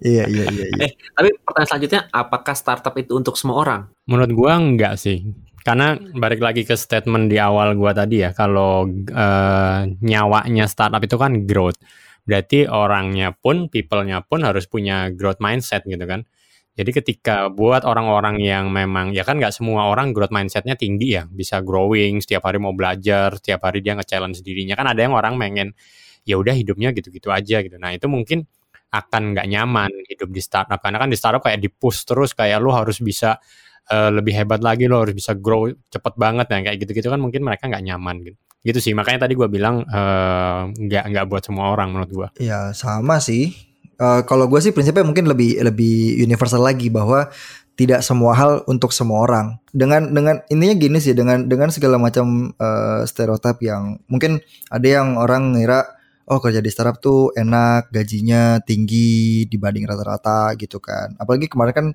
iya 0.00 0.24
iya 0.24 0.46
iya. 0.48 0.66
iya. 0.72 0.84
Eh, 0.88 0.92
tapi 1.12 1.28
pertanyaan 1.44 1.68
selanjutnya, 1.68 2.00
apakah 2.08 2.54
startup 2.56 2.94
itu 2.96 3.12
untuk 3.12 3.36
semua 3.36 3.56
orang? 3.60 3.80
Menurut 4.08 4.30
gua 4.32 4.56
enggak 4.56 4.96
sih. 4.96 5.22
Karena 5.62 5.94
balik 5.94 6.42
lagi 6.42 6.66
ke 6.66 6.74
statement 6.74 7.30
di 7.30 7.38
awal 7.38 7.78
gua 7.78 7.94
tadi 7.94 8.24
ya, 8.24 8.34
kalau 8.34 8.88
uh, 8.90 9.80
nyawanya 10.02 10.66
startup 10.66 11.02
itu 11.04 11.14
kan 11.20 11.44
growth. 11.46 11.78
Berarti 12.24 12.66
orangnya 12.66 13.34
pun, 13.34 13.68
people-nya 13.70 14.22
pun 14.26 14.42
harus 14.42 14.66
punya 14.66 15.10
growth 15.12 15.38
mindset 15.38 15.86
gitu 15.86 16.02
kan. 16.02 16.26
Jadi 16.72 16.88
ketika 16.88 17.52
buat 17.52 17.84
orang-orang 17.84 18.40
yang 18.40 18.72
memang 18.72 19.12
ya 19.12 19.28
kan 19.28 19.36
nggak 19.36 19.52
semua 19.52 19.92
orang 19.92 20.16
growth 20.16 20.32
mindsetnya 20.32 20.72
tinggi 20.72 21.20
ya, 21.20 21.28
bisa 21.28 21.60
growing 21.60 22.24
setiap 22.24 22.48
hari 22.48 22.56
mau 22.56 22.72
belajar, 22.72 23.36
setiap 23.36 23.68
hari 23.68 23.84
dia 23.84 23.92
nge-challenge 23.92 24.40
dirinya 24.40 24.72
kan 24.72 24.88
ada 24.88 25.04
yang 25.04 25.12
orang 25.12 25.36
pengen 25.36 25.76
ya 26.22 26.38
udah 26.38 26.54
hidupnya 26.54 26.94
gitu-gitu 26.94 27.28
aja 27.30 27.62
gitu. 27.62 27.76
Nah 27.78 27.94
itu 27.94 28.06
mungkin 28.06 28.46
akan 28.92 29.32
nggak 29.32 29.46
nyaman 29.48 29.90
hidup 30.04 30.28
di 30.28 30.40
startup 30.44 30.76
karena 30.84 31.00
kan 31.00 31.08
di 31.08 31.16
startup 31.16 31.40
kayak 31.40 31.64
di 31.64 31.72
push 31.72 32.04
terus 32.04 32.36
kayak 32.36 32.60
lu 32.60 32.68
harus 32.76 33.00
bisa 33.00 33.40
uh, 33.88 34.12
lebih 34.12 34.36
hebat 34.36 34.60
lagi 34.60 34.84
lo 34.84 35.00
harus 35.00 35.16
bisa 35.16 35.32
grow 35.32 35.72
cepet 35.88 36.14
banget 36.20 36.46
nah 36.52 36.60
kayak 36.60 36.76
gitu-gitu 36.76 37.08
kan 37.08 37.16
mungkin 37.16 37.40
mereka 37.40 37.72
nggak 37.72 37.88
nyaman 37.88 38.20
gitu 38.20 38.36
gitu 38.62 38.78
sih 38.84 38.92
makanya 38.92 39.24
tadi 39.24 39.32
gue 39.32 39.48
bilang 39.48 39.80
uh, 39.88 40.68
nggak 40.68 41.08
nggak 41.08 41.24
buat 41.24 41.40
semua 41.40 41.72
orang 41.72 41.96
menurut 41.96 42.12
gue 42.12 42.28
ya 42.44 42.76
sama 42.76 43.16
sih 43.16 43.50
uh, 43.96 44.22
kalau 44.28 44.44
gue 44.44 44.60
sih 44.60 44.76
prinsipnya 44.76 45.08
mungkin 45.08 45.24
lebih 45.24 45.56
lebih 45.64 46.20
universal 46.20 46.60
lagi 46.60 46.92
bahwa 46.92 47.32
tidak 47.72 48.04
semua 48.04 48.36
hal 48.36 48.52
untuk 48.68 48.92
semua 48.92 49.24
orang. 49.24 49.56
Dengan 49.72 50.12
dengan 50.12 50.44
intinya 50.52 50.76
gini 50.76 50.98
sih 51.00 51.16
dengan 51.16 51.48
dengan 51.48 51.72
segala 51.72 51.96
macam 51.96 52.52
uh, 52.60 53.02
stereotip 53.08 53.58
yang 53.64 53.96
mungkin 54.12 54.44
ada 54.68 54.84
yang 54.84 55.16
orang 55.16 55.56
ngira 55.56 55.88
oh 56.32 56.40
kerja 56.40 56.64
di 56.64 56.70
startup 56.72 56.96
tuh 56.96 57.28
enak, 57.36 57.92
gajinya 57.92 58.64
tinggi 58.64 59.44
dibanding 59.52 59.84
rata-rata 59.84 60.56
gitu 60.56 60.80
kan. 60.80 61.12
Apalagi 61.20 61.46
kemarin 61.52 61.74
kan 61.76 61.86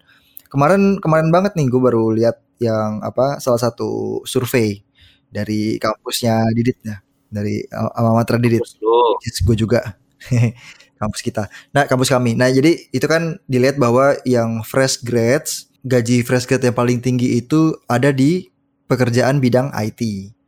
kemarin 0.54 0.82
kemarin 1.02 1.28
banget 1.34 1.58
nih 1.58 1.68
gue 1.68 1.82
baru 1.82 2.14
lihat 2.14 2.38
yang 2.62 3.02
apa 3.02 3.42
salah 3.42 3.58
satu 3.58 4.22
survei 4.30 4.86
dari 5.34 5.82
kampusnya 5.82 6.46
Didit 6.54 6.78
ya 6.86 6.98
dari 7.34 7.66
alma 7.74 8.22
mater 8.22 8.38
Didit. 8.38 8.62
Gue 9.44 9.58
juga. 9.58 9.98
kampus 10.98 11.22
kita. 11.22 11.46
Nah, 11.72 11.86
kampus 11.86 12.10
kami. 12.10 12.34
Nah, 12.34 12.50
jadi 12.50 12.74
itu 12.90 13.06
kan 13.06 13.38
dilihat 13.46 13.78
bahwa 13.78 14.18
yang 14.26 14.66
fresh 14.66 15.06
grads, 15.06 15.70
gaji 15.86 16.26
fresh 16.26 16.50
grad 16.50 16.66
yang 16.66 16.74
paling 16.74 17.00
tinggi 17.00 17.38
itu 17.38 17.78
ada 17.86 18.10
di 18.10 18.50
pekerjaan 18.90 19.38
bidang 19.38 19.70
IT, 19.78 20.02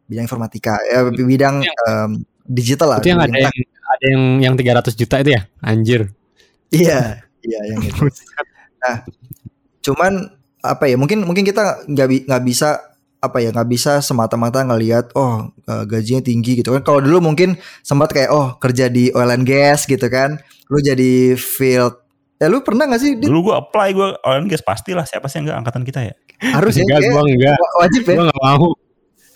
bidang 0.10 0.25
informatika, 0.25 0.75
ya 0.89 1.06
bidang 1.13 1.62
um, 1.88 2.25
digital 2.49 2.97
lah. 2.97 2.99
Itu 2.99 3.13
yang 3.13 3.21
ada 3.21 3.38
yang 3.38 3.54
ada 3.99 4.07
yang 4.15 4.23
yang 4.39 4.55
300 4.55 4.95
juta 4.95 5.15
itu 5.19 5.35
ya? 5.35 5.41
Anjir. 5.59 6.01
Iya, 6.71 7.19
iya 7.43 7.59
yang 7.75 7.83
itu. 7.83 8.07
Nah, 8.79 9.03
cuman 9.83 10.31
apa 10.63 10.88
ya? 10.88 10.95
Mungkin 10.95 11.27
mungkin 11.27 11.43
kita 11.43 11.83
nggak 11.83 12.31
nggak 12.31 12.43
bisa 12.47 12.79
apa 13.19 13.43
ya 13.43 13.51
nggak 13.51 13.67
bisa 13.67 13.99
semata-mata 13.99 14.63
ngelihat 14.63 15.12
oh 15.12 15.51
uh, 15.51 15.83
gajinya 15.83 16.23
tinggi 16.23 16.63
gitu 16.63 16.71
kan 16.71 16.79
kalau 16.88 17.03
dulu 17.03 17.19
mungkin 17.19 17.59
sempat 17.83 18.15
kayak 18.15 18.31
oh 18.31 18.55
kerja 18.55 18.88
di 18.88 19.12
oil 19.12 19.27
and 19.27 19.43
gas 19.43 19.83
gitu 19.83 20.07
kan 20.07 20.39
lu 20.71 20.79
jadi 20.79 21.35
field 21.35 21.99
ya 22.39 22.47
lu 22.47 22.63
pernah 22.63 22.88
gak 22.88 23.03
sih 23.03 23.19
dulu 23.19 23.51
gua 23.51 23.59
apply 23.59 23.91
gua 23.91 24.15
oil 24.23 24.39
and 24.39 24.47
gas 24.47 24.63
pastilah 24.63 25.03
siapa 25.03 25.27
sih 25.27 25.43
yang 25.43 25.51
enggak 25.51 25.59
angkatan 25.67 25.83
kita 25.83 25.99
ya 26.07 26.13
harus 26.55 26.79
ya 26.79 26.88
enggak 26.88 27.12
gua 27.12 27.23
enggak 27.27 27.57
wajib 27.75 28.01
ya 28.07 28.13
gua 28.15 28.25
enggak 28.31 28.39
mau 28.47 28.67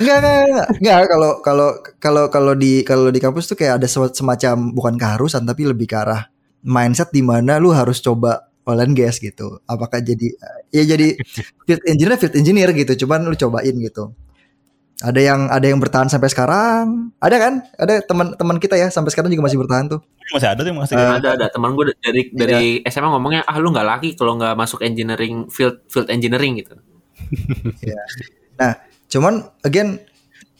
Enggak, 0.01 0.17
enggak, 0.21 0.37
enggak, 0.47 0.67
enggak. 0.79 0.97
Kalau 1.09 1.31
kalau 1.41 1.69
kalau 2.01 2.23
kalau 2.29 2.53
di 2.57 2.81
kalau 2.81 3.09
di 3.13 3.19
kampus 3.21 3.53
tuh 3.53 3.57
kayak 3.57 3.81
ada 3.81 3.87
semacam 3.89 4.55
bukan 4.73 4.95
keharusan 4.97 5.45
tapi 5.45 5.69
lebih 5.69 5.85
ke 5.85 5.97
arah 5.97 6.29
mindset 6.65 7.11
di 7.13 7.21
mana 7.21 7.59
lu 7.59 7.75
harus 7.75 7.99
coba 7.99 8.49
oil 8.65 8.81
and 8.81 8.95
gas 8.95 9.19
gitu. 9.19 9.59
Apakah 9.67 9.99
jadi 9.99 10.33
ya 10.71 10.83
jadi 10.87 11.13
field 11.67 11.83
engineer 11.85 12.17
field 12.17 12.35
engineer 12.39 12.69
gitu. 12.73 13.05
Cuman 13.05 13.27
lu 13.27 13.35
cobain 13.35 13.75
gitu. 13.75 14.15
Ada 15.03 15.19
yang 15.19 15.51
ada 15.51 15.65
yang 15.67 15.83
bertahan 15.83 16.07
sampai 16.07 16.31
sekarang. 16.31 17.11
Ada 17.19 17.35
kan? 17.35 17.53
Ada 17.75 18.07
teman-teman 18.07 18.57
kita 18.57 18.79
ya 18.79 18.87
sampai 18.87 19.11
sekarang 19.11 19.29
juga 19.35 19.51
masih 19.51 19.59
bertahan 19.59 19.85
tuh. 19.91 19.99
Masih 20.31 20.47
ada 20.47 20.61
tuh 20.63 20.71
masih 20.71 20.95
uh, 20.95 21.19
ada 21.19 21.29
ada 21.35 21.47
teman 21.51 21.75
gue 21.75 21.91
dari 21.99 22.31
dari 22.31 22.79
yeah. 22.79 22.89
SMA 22.89 23.11
ngomongnya 23.11 23.43
ah 23.43 23.59
lu 23.59 23.75
nggak 23.75 23.83
laki 23.83 24.09
kalau 24.15 24.39
nggak 24.39 24.55
masuk 24.55 24.79
engineering 24.79 25.51
field 25.51 25.83
field 25.91 26.07
engineering 26.07 26.55
gitu. 26.63 26.79
ya. 27.91 27.99
Nah, 28.55 28.73
cuman 29.13 29.45
again 29.61 30.01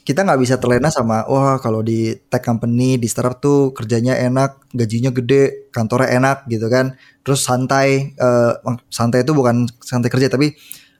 kita 0.04 0.20
nggak 0.20 0.40
bisa 0.44 0.60
terlena 0.60 0.92
sama 0.92 1.24
wah 1.24 1.56
kalau 1.56 1.80
di 1.80 2.12
tech 2.28 2.44
company 2.44 3.00
di 3.00 3.08
startup 3.08 3.40
tuh 3.40 3.72
kerjanya 3.72 4.20
enak 4.20 4.68
gajinya 4.76 5.08
gede 5.08 5.72
kantornya 5.72 6.20
enak 6.20 6.38
gitu 6.52 6.68
kan. 6.68 6.92
Terus 7.24 7.40
santai 7.40 8.12
uh, 8.20 8.52
santai 8.92 9.24
itu 9.24 9.32
bukan 9.32 9.64
santai 9.80 10.12
kerja 10.12 10.28
tapi 10.28 10.52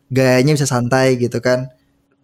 gayanya 0.09 0.57
bisa 0.57 0.65
santai 0.65 1.21
gitu 1.21 1.45
kan. 1.45 1.69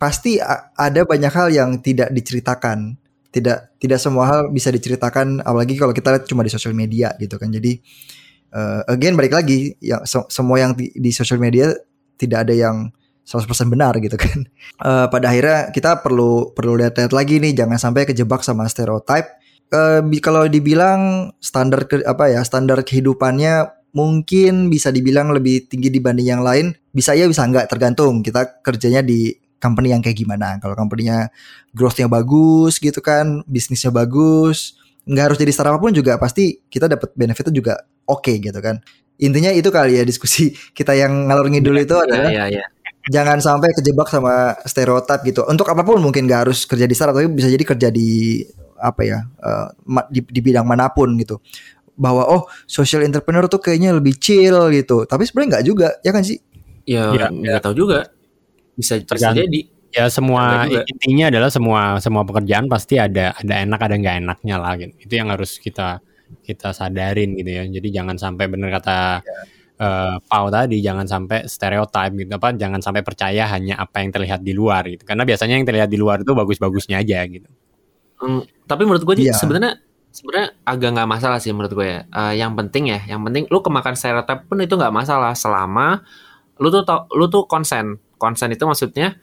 Pasti 0.01 0.41
ada 0.75 1.05
banyak 1.05 1.29
hal 1.29 1.53
yang 1.53 1.85
tidak 1.85 2.09
diceritakan. 2.17 2.97
Tidak 3.31 3.77
tidak 3.79 3.99
semua 4.01 4.25
hal 4.27 4.41
bisa 4.49 4.73
diceritakan 4.73 5.45
apalagi 5.45 5.77
kalau 5.77 5.93
kita 5.93 6.17
lihat 6.17 6.25
cuma 6.25 6.41
di 6.43 6.51
sosial 6.51 6.73
media 6.73 7.13
gitu 7.21 7.37
kan. 7.37 7.53
Jadi 7.53 7.77
uh, 8.57 8.89
again 8.89 9.21
balik 9.21 9.37
lagi 9.37 9.77
yang 9.85 10.01
se 10.09 10.17
semua 10.33 10.57
yang 10.65 10.73
di, 10.73 10.89
di 10.97 11.13
sosial 11.13 11.37
media 11.37 11.77
tidak 12.17 12.49
ada 12.49 12.57
yang 12.57 12.89
100% 13.31 13.47
benar 13.71 13.95
gitu 14.03 14.19
kan. 14.19 14.43
Uh, 14.83 15.07
pada 15.15 15.31
akhirnya 15.31 15.71
kita 15.71 16.03
perlu 16.03 16.51
perlu 16.51 16.75
lihat-lihat 16.75 17.15
lagi 17.15 17.39
nih 17.39 17.55
jangan 17.55 17.79
sampai 17.79 18.03
kejebak 18.11 18.43
sama 18.43 18.67
stereotype. 18.67 19.39
Uh, 19.71 20.03
kalau 20.19 20.51
dibilang 20.51 21.31
standar 21.39 21.87
ke, 21.87 22.03
apa 22.03 22.27
ya 22.27 22.43
standar 22.43 22.83
kehidupannya 22.83 23.71
mungkin 23.95 24.67
bisa 24.67 24.91
dibilang 24.91 25.31
lebih 25.31 25.71
tinggi 25.71 25.91
dibanding 25.91 26.27
yang 26.27 26.43
lain 26.43 26.75
bisa 26.91 27.15
ya 27.15 27.27
bisa 27.27 27.47
enggak 27.47 27.71
tergantung 27.71 28.23
kita 28.23 28.63
kerjanya 28.63 29.03
di 29.03 29.35
company 29.59 29.91
yang 29.95 30.03
kayak 30.03 30.19
gimana 30.19 30.59
kalau 30.63 30.79
company-nya 30.79 31.31
growth-nya 31.75 32.07
bagus 32.07 32.79
gitu 32.79 32.99
kan 33.03 33.43
bisnisnya 33.47 33.91
bagus 33.91 34.79
nggak 35.07 35.25
harus 35.31 35.39
jadi 35.39 35.53
startup 35.55 35.83
pun 35.83 35.91
juga 35.91 36.17
pasti 36.23 36.63
kita 36.71 36.87
dapat 36.87 37.11
benefitnya 37.19 37.55
juga 37.55 37.75
oke 38.07 38.27
okay, 38.27 38.39
gitu 38.39 38.59
kan 38.63 38.79
intinya 39.21 39.53
itu 39.53 39.69
kali 39.69 40.01
ya 40.01 40.05
diskusi 40.07 40.55
kita 40.79 40.97
yang 40.97 41.29
ngalur 41.29 41.51
ngidul 41.51 41.77
iya, 41.77 41.85
itu 41.85 41.95
ya, 41.95 42.03
adalah 42.07 42.31
ya, 42.31 42.45
ya 42.49 42.65
jangan 43.09 43.41
sampai 43.41 43.73
kejebak 43.73 44.11
sama 44.13 44.59
stereotip 44.69 45.25
gitu. 45.25 45.41
Untuk 45.49 45.65
apa 45.73 45.81
pun 45.81 46.03
mungkin 46.03 46.29
gak 46.29 46.49
harus 46.49 46.69
kerja 46.69 46.85
di 46.85 46.93
startup 46.93 47.17
tapi 47.17 47.33
bisa 47.33 47.49
jadi 47.49 47.65
kerja 47.65 47.89
di 47.89 48.45
apa 48.81 49.05
ya 49.05 49.21
uh, 49.45 49.69
di, 50.09 50.21
di 50.25 50.41
bidang 50.45 50.67
mana 50.69 50.93
pun 50.93 51.17
gitu. 51.17 51.41
Bahwa 51.97 52.29
oh 52.29 52.49
social 52.69 53.05
entrepreneur 53.05 53.49
tuh 53.49 53.61
kayaknya 53.61 53.97
lebih 53.97 54.21
chill 54.21 54.69
gitu. 54.73 55.09
Tapi 55.09 55.25
sebenarnya 55.25 55.49
nggak 55.57 55.65
juga 55.65 55.89
ya 56.05 56.11
kan 56.13 56.25
sih? 56.25 56.39
Ya 56.85 57.13
nggak 57.13 57.31
ya, 57.41 57.57
ya. 57.57 57.61
tahu 57.61 57.75
juga. 57.77 58.09
Bisa 58.77 59.01
terjadi. 59.01 59.49
jadi. 59.49 59.61
Ya 59.91 60.07
semua 60.07 60.71
intinya 60.71 61.35
adalah 61.35 61.51
semua 61.51 61.99
semua 61.99 62.23
pekerjaan 62.23 62.71
pasti 62.71 62.95
ada 62.95 63.35
ada 63.35 63.55
enak 63.67 63.81
ada 63.83 63.95
nggak 63.99 64.17
enaknya 64.23 64.57
lah 64.57 64.73
gitu. 64.79 64.95
Itu 65.03 65.13
yang 65.19 65.35
harus 65.35 65.59
kita 65.59 65.99
kita 66.47 66.71
sadarin 66.71 67.35
gitu 67.35 67.51
ya. 67.51 67.67
Jadi 67.67 67.89
jangan 67.91 68.15
sampai 68.15 68.47
benar 68.47 68.71
kata 68.79 69.19
ya 69.19 69.60
uh, 69.81 70.17
Pau 70.29 70.47
tadi 70.53 70.85
jangan 70.85 71.09
sampai 71.09 71.49
stereotip 71.49 72.13
gitu 72.15 72.33
apa 72.37 72.53
jangan 72.55 72.85
sampai 72.85 73.01
percaya 73.01 73.49
hanya 73.49 73.81
apa 73.81 74.05
yang 74.05 74.13
terlihat 74.13 74.45
di 74.45 74.53
luar 74.53 74.85
gitu 74.87 75.03
karena 75.09 75.25
biasanya 75.25 75.57
yang 75.57 75.67
terlihat 75.67 75.89
di 75.89 75.99
luar 75.99 76.21
itu 76.21 76.37
bagus-bagusnya 76.37 77.01
aja 77.01 77.25
gitu. 77.27 77.49
Hmm, 78.21 78.45
tapi 78.69 78.85
menurut 78.85 79.03
gue 79.09 79.25
yeah. 79.25 79.33
sebenarnya 79.33 79.81
sebenarnya 80.13 80.53
agak 80.69 80.89
nggak 80.93 81.09
masalah 81.09 81.39
sih 81.41 81.51
menurut 81.57 81.73
gue 81.73 81.87
ya. 81.89 82.01
Uh, 82.13 82.35
yang 82.37 82.53
penting 82.53 82.93
ya, 82.93 83.01
yang 83.09 83.25
penting 83.25 83.49
lu 83.49 83.65
kemakan 83.65 83.97
stereotip 83.97 84.45
pun 84.45 84.61
itu 84.61 84.77
nggak 84.77 84.93
masalah 84.93 85.33
selama 85.33 86.05
lu 86.61 86.69
tuh 86.69 86.85
tau, 86.85 87.09
lu 87.17 87.33
tuh 87.33 87.49
konsen. 87.49 87.97
Konsen 88.21 88.53
itu 88.53 88.69
maksudnya 88.69 89.17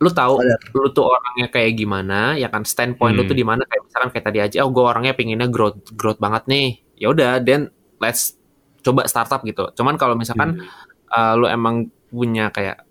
lu 0.00 0.08
tahu 0.08 0.40
Sadar. 0.40 0.72
lu 0.72 0.88
tuh 0.96 1.12
orangnya 1.12 1.52
kayak 1.52 1.76
gimana 1.76 2.32
ya 2.32 2.48
kan 2.48 2.64
standpoint 2.64 3.12
lu 3.12 3.28
Hmm. 3.28 3.30
tuh 3.30 3.36
di 3.36 3.44
mana 3.44 3.68
kayak 3.68 3.84
misalkan 3.84 4.08
kayak 4.16 4.24
tadi 4.32 4.38
aja 4.40 4.58
oh 4.64 4.72
gue 4.72 4.80
orangnya 4.80 5.12
pinginnya 5.12 5.44
growth 5.52 5.92
growth 5.92 6.16
banget 6.16 6.48
nih 6.48 6.80
ya 6.96 7.12
udah 7.12 7.36
then 7.44 7.68
let's 8.00 8.39
coba 8.80 9.04
startup 9.06 9.40
gitu. 9.44 9.70
Cuman 9.76 9.96
kalau 9.96 10.16
misalkan 10.16 10.64
uh, 11.12 11.34
lu 11.36 11.46
emang 11.46 11.88
punya 12.10 12.50
kayak 12.50 12.82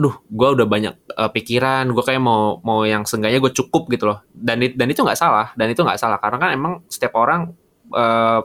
aduh 0.00 0.16
gue 0.32 0.48
udah 0.56 0.64
banyak 0.64 0.94
uh, 1.12 1.28
pikiran 1.28 1.92
gue 1.92 2.00
kayak 2.00 2.22
mau 2.24 2.56
mau 2.64 2.88
yang 2.88 3.04
seenggaknya 3.04 3.36
gue 3.42 3.52
cukup 3.52 3.90
gitu 3.92 4.08
loh. 4.10 4.24
Dan 4.32 4.62
dan 4.64 4.86
itu 4.88 5.00
nggak 5.04 5.18
salah 5.18 5.52
dan 5.54 5.68
itu 5.70 5.80
nggak 5.82 6.00
salah. 6.00 6.16
Karena 6.18 6.36
kan 6.40 6.50
emang 6.56 6.72
setiap 6.88 7.14
orang 7.20 7.52
uh, 7.92 8.40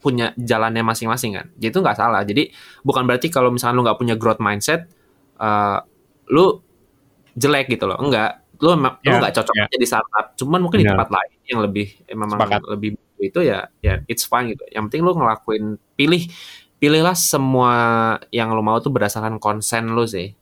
punya 0.00 0.32
jalannya 0.36 0.80
masing-masing 0.80 1.36
kan. 1.36 1.46
Jadi 1.60 1.70
itu 1.72 1.80
nggak 1.80 1.98
salah. 1.98 2.20
Jadi 2.24 2.48
bukan 2.80 3.04
berarti 3.04 3.28
kalau 3.28 3.52
misalkan 3.52 3.76
lu 3.76 3.84
nggak 3.84 3.98
punya 4.00 4.14
growth 4.16 4.40
mindset 4.40 4.88
uh, 5.40 5.80
lu 6.32 6.60
jelek 7.36 7.68
gitu 7.72 7.84
loh. 7.88 7.96
Enggak 8.00 8.40
lu 8.60 8.76
emang 8.76 9.00
lu 9.00 9.08
Ya, 9.08 9.20
nggak 9.24 9.34
cocok 9.40 9.54
ya. 9.56 9.64
aja 9.68 9.76
di 9.80 9.88
startup. 9.88 10.26
Cuman 10.36 10.60
mungkin 10.60 10.84
di 10.84 10.86
Benar. 10.88 11.00
tempat 11.00 11.10
lain 11.16 11.32
yang 11.48 11.60
lebih 11.64 11.86
eh, 12.04 12.16
memang 12.16 12.38
Sepakat. 12.38 12.60
lebih 12.76 12.90
itu 13.20 13.44
ya 13.44 13.68
ya 13.84 14.00
it's 14.08 14.24
fine 14.24 14.50
gitu. 14.56 14.64
Yang 14.72 14.82
penting 14.90 15.02
lu 15.04 15.12
ngelakuin 15.14 15.64
pilih 15.94 16.26
pilihlah 16.80 17.14
semua 17.14 17.72
yang 18.32 18.56
lu 18.56 18.64
mau 18.64 18.80
tuh 18.80 18.88
berdasarkan 18.90 19.36
konsen 19.36 19.92
lu 19.92 20.08
sih. 20.08 20.32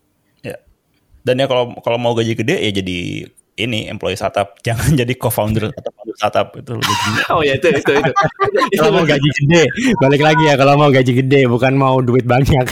Dan 1.28 1.44
ya 1.44 1.46
kalau 1.50 1.76
kalau 1.84 2.00
mau 2.00 2.16
gaji 2.16 2.32
gede 2.32 2.56
ya 2.56 2.70
jadi 2.80 3.28
ini 3.58 3.90
employee 3.90 4.16
startup, 4.16 4.56
jangan 4.66 4.96
jadi 4.96 5.12
co-founder 5.18 5.68
atau 5.74 5.92
founder 5.92 6.16
startup. 6.16 6.48
Itu 6.56 6.78
oh 7.36 7.44
ya 7.44 7.60
itu 7.60 7.68
itu 7.68 7.92
itu. 7.92 8.12
Kalau 8.80 8.90
mau 8.94 9.04
gaji 9.04 9.28
gede, 9.44 9.62
balik 10.00 10.22
lagi 10.24 10.42
ya. 10.48 10.54
Kalau 10.56 10.78
mau 10.78 10.88
gaji 10.88 11.12
gede 11.12 11.40
bukan 11.50 11.74
mau 11.76 11.98
duit 12.00 12.24
banyak. 12.24 12.64